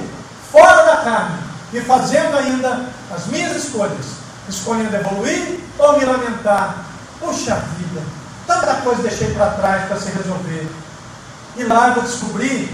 [0.52, 1.38] fora da carne,
[1.72, 4.24] e fazendo ainda as minhas escolhas.
[4.48, 6.84] Escolhendo evoluir ou me lamentar.
[7.18, 8.02] Puxa vida,
[8.46, 10.68] tanta coisa deixei para trás para se resolver.
[11.56, 12.72] E lá eu vou descobrir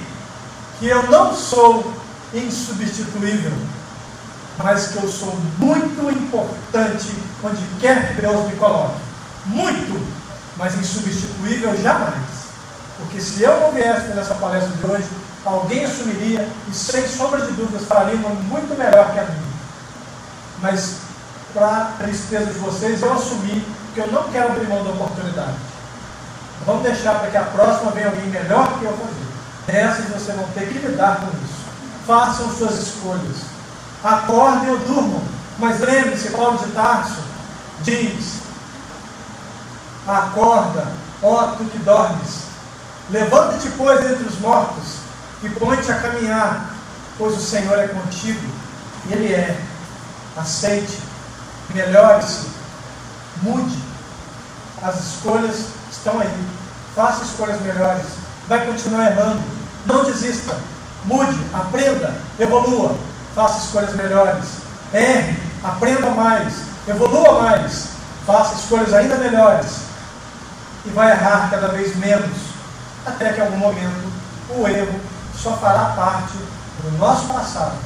[0.78, 1.95] que eu não sou
[2.34, 3.53] insubstituível,
[4.63, 9.01] mas que eu sou muito importante onde quer que Deus me coloque.
[9.47, 10.07] Muito,
[10.57, 12.41] mas insubstituível jamais.
[12.99, 15.09] Porque se eu não viesse nessa palestra de hoje,
[15.45, 19.51] alguém assumiria e sem sombra de dúvidas faria uma muito melhor que a minha.
[20.61, 20.97] Mas,
[21.55, 25.57] para a tristeza de vocês, eu assumi que eu não quero abrir mão da oportunidade.
[26.67, 29.31] Vamos deixar para que a próxima venha alguém melhor que eu fazer.
[29.67, 31.61] Dessas vocês vão ter que lidar com isso.
[32.07, 33.49] Façam suas escolhas.
[34.03, 35.22] Acordem ou durmam.
[35.59, 37.18] Mas lembre-se, Paulo de Tarso
[37.82, 38.40] diz:
[40.07, 40.88] Acorda,
[41.22, 42.51] ó tu que dormes,
[43.11, 45.01] Levanta-te, pois, entre os mortos
[45.42, 46.70] e põe-te a caminhar,
[47.18, 48.40] pois o Senhor é contigo.
[49.11, 49.61] Ele é.
[50.36, 51.01] Aceite,
[51.74, 52.46] melhore-se,
[53.42, 53.76] mude.
[54.80, 56.46] As escolhas estão aí.
[56.94, 58.07] Faça escolhas melhores.
[58.48, 59.42] Vai continuar errando.
[59.86, 60.57] Não desista.
[61.05, 62.96] Mude, aprenda, evolua.
[63.35, 64.45] Faça escolhas melhores.
[64.93, 66.53] Erre, aprenda mais,
[66.87, 67.89] evolua mais.
[68.26, 69.66] Faça escolhas ainda melhores.
[70.85, 72.37] E vai errar cada vez menos.
[73.07, 74.12] Até que em algum momento
[74.51, 75.01] o erro
[75.37, 76.37] só fará parte
[76.83, 77.76] do nosso passado.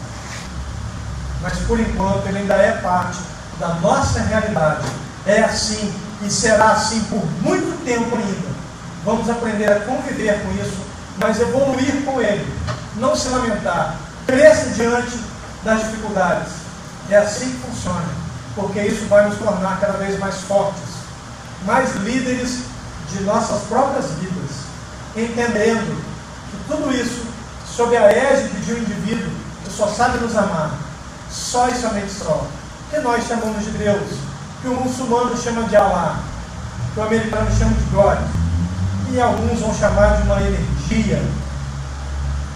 [1.42, 3.18] Mas por enquanto ele ainda é parte
[3.58, 4.86] da nossa realidade.
[5.26, 5.92] É assim
[6.22, 8.54] e será assim por muito tempo ainda.
[9.04, 10.78] Vamos aprender a conviver com isso,
[11.18, 12.50] mas evoluir com ele.
[12.96, 13.96] Não se lamentar.
[14.26, 15.18] Cresça diante
[15.64, 16.52] das dificuldades.
[17.10, 18.08] É assim que funciona,
[18.54, 20.82] porque isso vai nos tornar cada vez mais fortes,
[21.64, 22.64] mais líderes
[23.10, 24.50] de nossas próprias vidas,
[25.16, 26.02] entendendo
[26.50, 27.26] que tudo isso
[27.66, 29.30] sob a égide de um indivíduo
[29.64, 30.72] que só sabe nos amar,
[31.30, 32.46] só e somente só,
[32.90, 34.18] que nós chamamos de Deus,
[34.62, 36.20] que o muçulmano chama de Allah,
[36.92, 38.18] que o americano chama de God,
[39.10, 41.22] e alguns vão chamar de uma energia,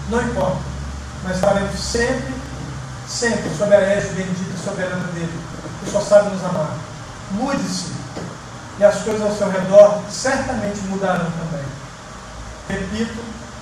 [0.09, 0.57] não importa,
[1.23, 2.33] mas estaremos sempre,
[3.09, 5.39] sempre sob a égide bendita e soberana dele,
[5.83, 6.77] que só sabe nos amar.
[7.31, 7.91] Mude-se,
[8.79, 11.65] e as coisas ao seu redor certamente mudarão também.
[12.69, 13.19] Repito,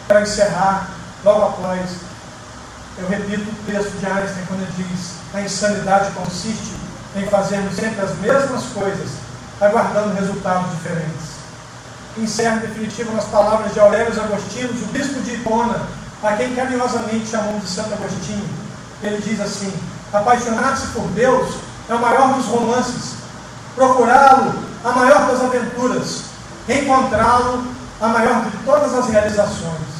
[0.08, 0.90] para encerrar,
[1.24, 1.90] logo após,
[2.98, 6.76] eu repito o texto de Einstein quando ele diz: a insanidade consiste
[7.16, 9.10] em fazermos sempre as mesmas coisas,
[9.62, 11.38] aguardando resultados diferentes.
[12.18, 15.88] Encerro definitivo nas palavras de Aurélio Agostinho, o bispo de Hipona,
[16.24, 18.67] a quem carinhosamente chamamos de Santo Agostinho.
[19.02, 19.74] Ele diz assim:
[20.12, 21.56] apaixonar-se por Deus
[21.90, 23.14] é o maior dos romances,
[23.76, 26.24] procurá-lo, a maior das aventuras,
[26.68, 27.64] encontrá-lo,
[28.02, 29.98] a maior de todas as realizações.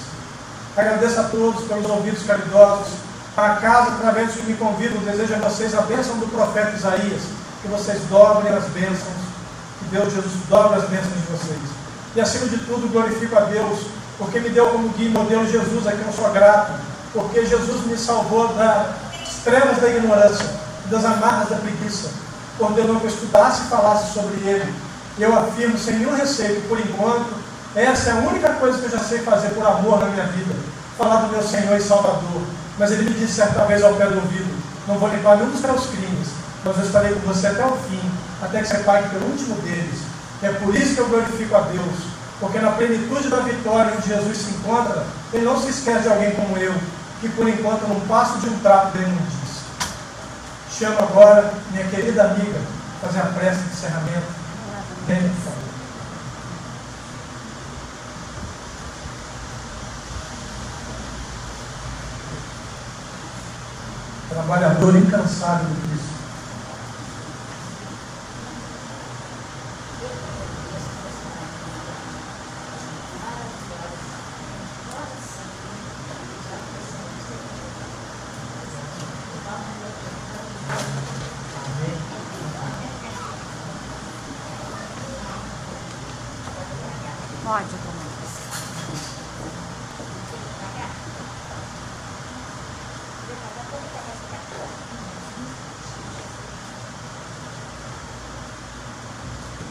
[0.76, 2.88] Agradeço a todos pelos ouvidos caridosos.
[3.36, 7.22] Para casa, através dos que me convidam, desejo a vocês a bênção do profeta Isaías.
[7.62, 9.28] Que vocês dobrem as bênçãos.
[9.80, 11.60] Que Deus Jesus dobre as bênçãos de vocês.
[12.16, 13.80] E acima de tudo, glorifico a Deus,
[14.18, 16.74] porque me deu como guia modelo Jesus, a quem eu sou grato.
[17.14, 18.96] Porque Jesus me salvou das
[19.44, 20.46] trevas da ignorância,
[20.86, 22.10] das amarras da preguiça.
[22.60, 24.74] Ordenou que eu estudasse e falasse sobre ele.
[25.20, 27.34] Eu afirmo sem nenhum receio, por enquanto,
[27.76, 30.56] essa é a única coisa que eu já sei fazer por amor na minha vida.
[30.98, 32.42] Falar do meu Senhor e Salvador.
[32.78, 34.52] Mas ele me disse certa vez ao pé do ouvido:
[34.88, 36.28] Não vou limpar nenhum dos teus crimes,
[36.64, 38.02] mas eu estarei com você até o fim,
[38.42, 40.00] até que você pague pelo último deles.
[40.42, 42.18] É por isso que eu glorifico a Deus.
[42.40, 46.32] Porque na plenitude da vitória onde Jesus se encontra, ele não se esquece de alguém
[46.32, 46.74] como eu,
[47.20, 49.66] que por enquanto não passo de um trapo de imundícia.
[50.72, 52.60] Chamo agora minha querida amiga
[53.02, 54.28] fazer a prece de encerramento.
[55.08, 55.68] Venha, por favor.
[64.30, 66.17] trabalhador incansável do Cristo.
[87.48, 88.08] Pode, comer.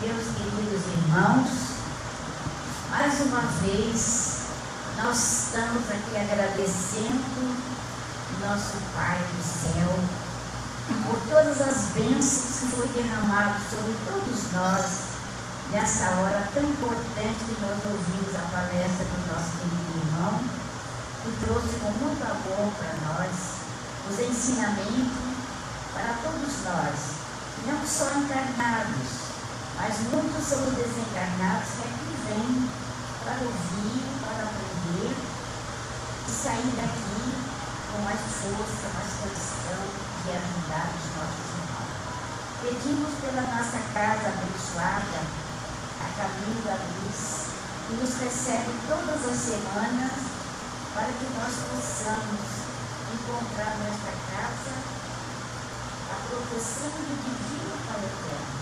[0.01, 1.51] Meus queridos irmãos,
[2.89, 4.39] mais uma vez
[4.97, 7.27] nós estamos aqui agradecendo
[8.41, 9.99] nosso Pai do céu
[11.05, 14.96] por todas as bênçãos que foi derramado sobre todos nós
[15.77, 20.41] nessa hora tão importante que nós ouvimos a palestra do nosso querido irmão,
[21.21, 23.37] que trouxe com muito amor para nós
[24.09, 25.37] os ensinamentos
[25.93, 26.97] para todos nós,
[27.69, 29.37] não só encarnados,
[29.77, 32.71] mas muitos são os desencarnados que aqui vêm
[33.21, 37.37] para ouvir, para aprender e sair daqui
[37.93, 39.81] com mais força, mais condição
[40.25, 41.93] de ajudar os nossos irmãos.
[42.65, 45.46] Pedimos pela nossa casa abençoada
[46.17, 47.53] caminho da luz,
[47.89, 50.17] e nos recebe todas as semanas
[50.97, 52.41] para que nós possamos
[53.13, 54.73] encontrar nesta casa
[56.09, 58.57] a proteção do divino para o eterno.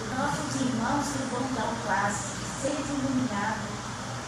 [0.00, 3.68] Os nossos irmãos que vão dar o que seja iluminado,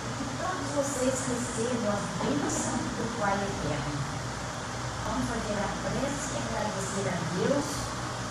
[0.04, 3.96] e que todos vocês recebam a bênção do Pai Eterno.
[5.08, 7.64] Vamos fazer a prece e agradecer a Deus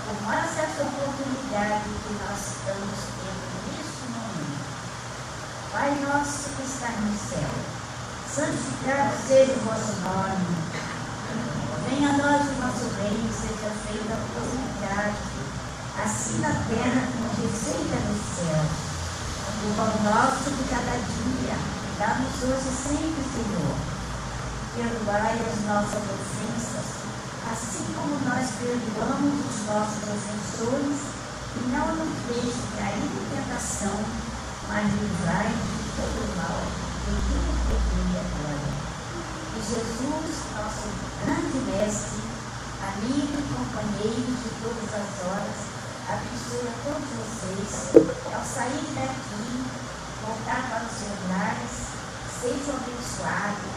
[0.05, 3.26] por mais essa oportunidade que nós estamos tendo
[5.71, 7.49] Pai nosso que está no céu,
[8.23, 10.47] santificado seja o vosso nome.
[11.89, 15.17] Venha a nós o nosso reino, seja feita a vossa vontade,
[16.03, 18.63] assim na terra como que feita no céu.
[19.59, 21.57] O pão nosso de cada dia,
[21.99, 23.75] dá-nos hoje sempre, Senhor.
[24.73, 26.87] Perdoai as nossas ofensas,
[27.51, 30.99] assim como nós perdoamos os nossos ofensores,
[31.55, 33.99] e não nos deixe cair em tentação,
[34.67, 36.59] mas livrai de todo mal,
[37.07, 38.73] poder e glória.
[39.55, 40.87] E Jesus, nosso
[41.23, 42.23] grande mestre,
[42.83, 45.59] amigo e companheiro de todas as horas,
[46.09, 47.71] abençoe a todos vocês,
[48.33, 49.63] ao sair daqui,
[50.25, 51.75] voltar para os seus lares,
[52.41, 53.71] sejam abençoados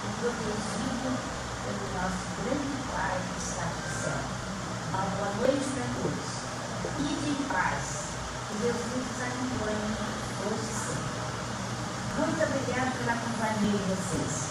[0.00, 1.20] e protegidos
[1.64, 4.40] pelo nosso grande Pai que está no céu.
[4.88, 6.30] Uma boa noite para todos.
[6.98, 8.10] Ide em paz.
[8.48, 14.49] Que Jesus nos acompanhe Muito obrigada pela companhia de vocês.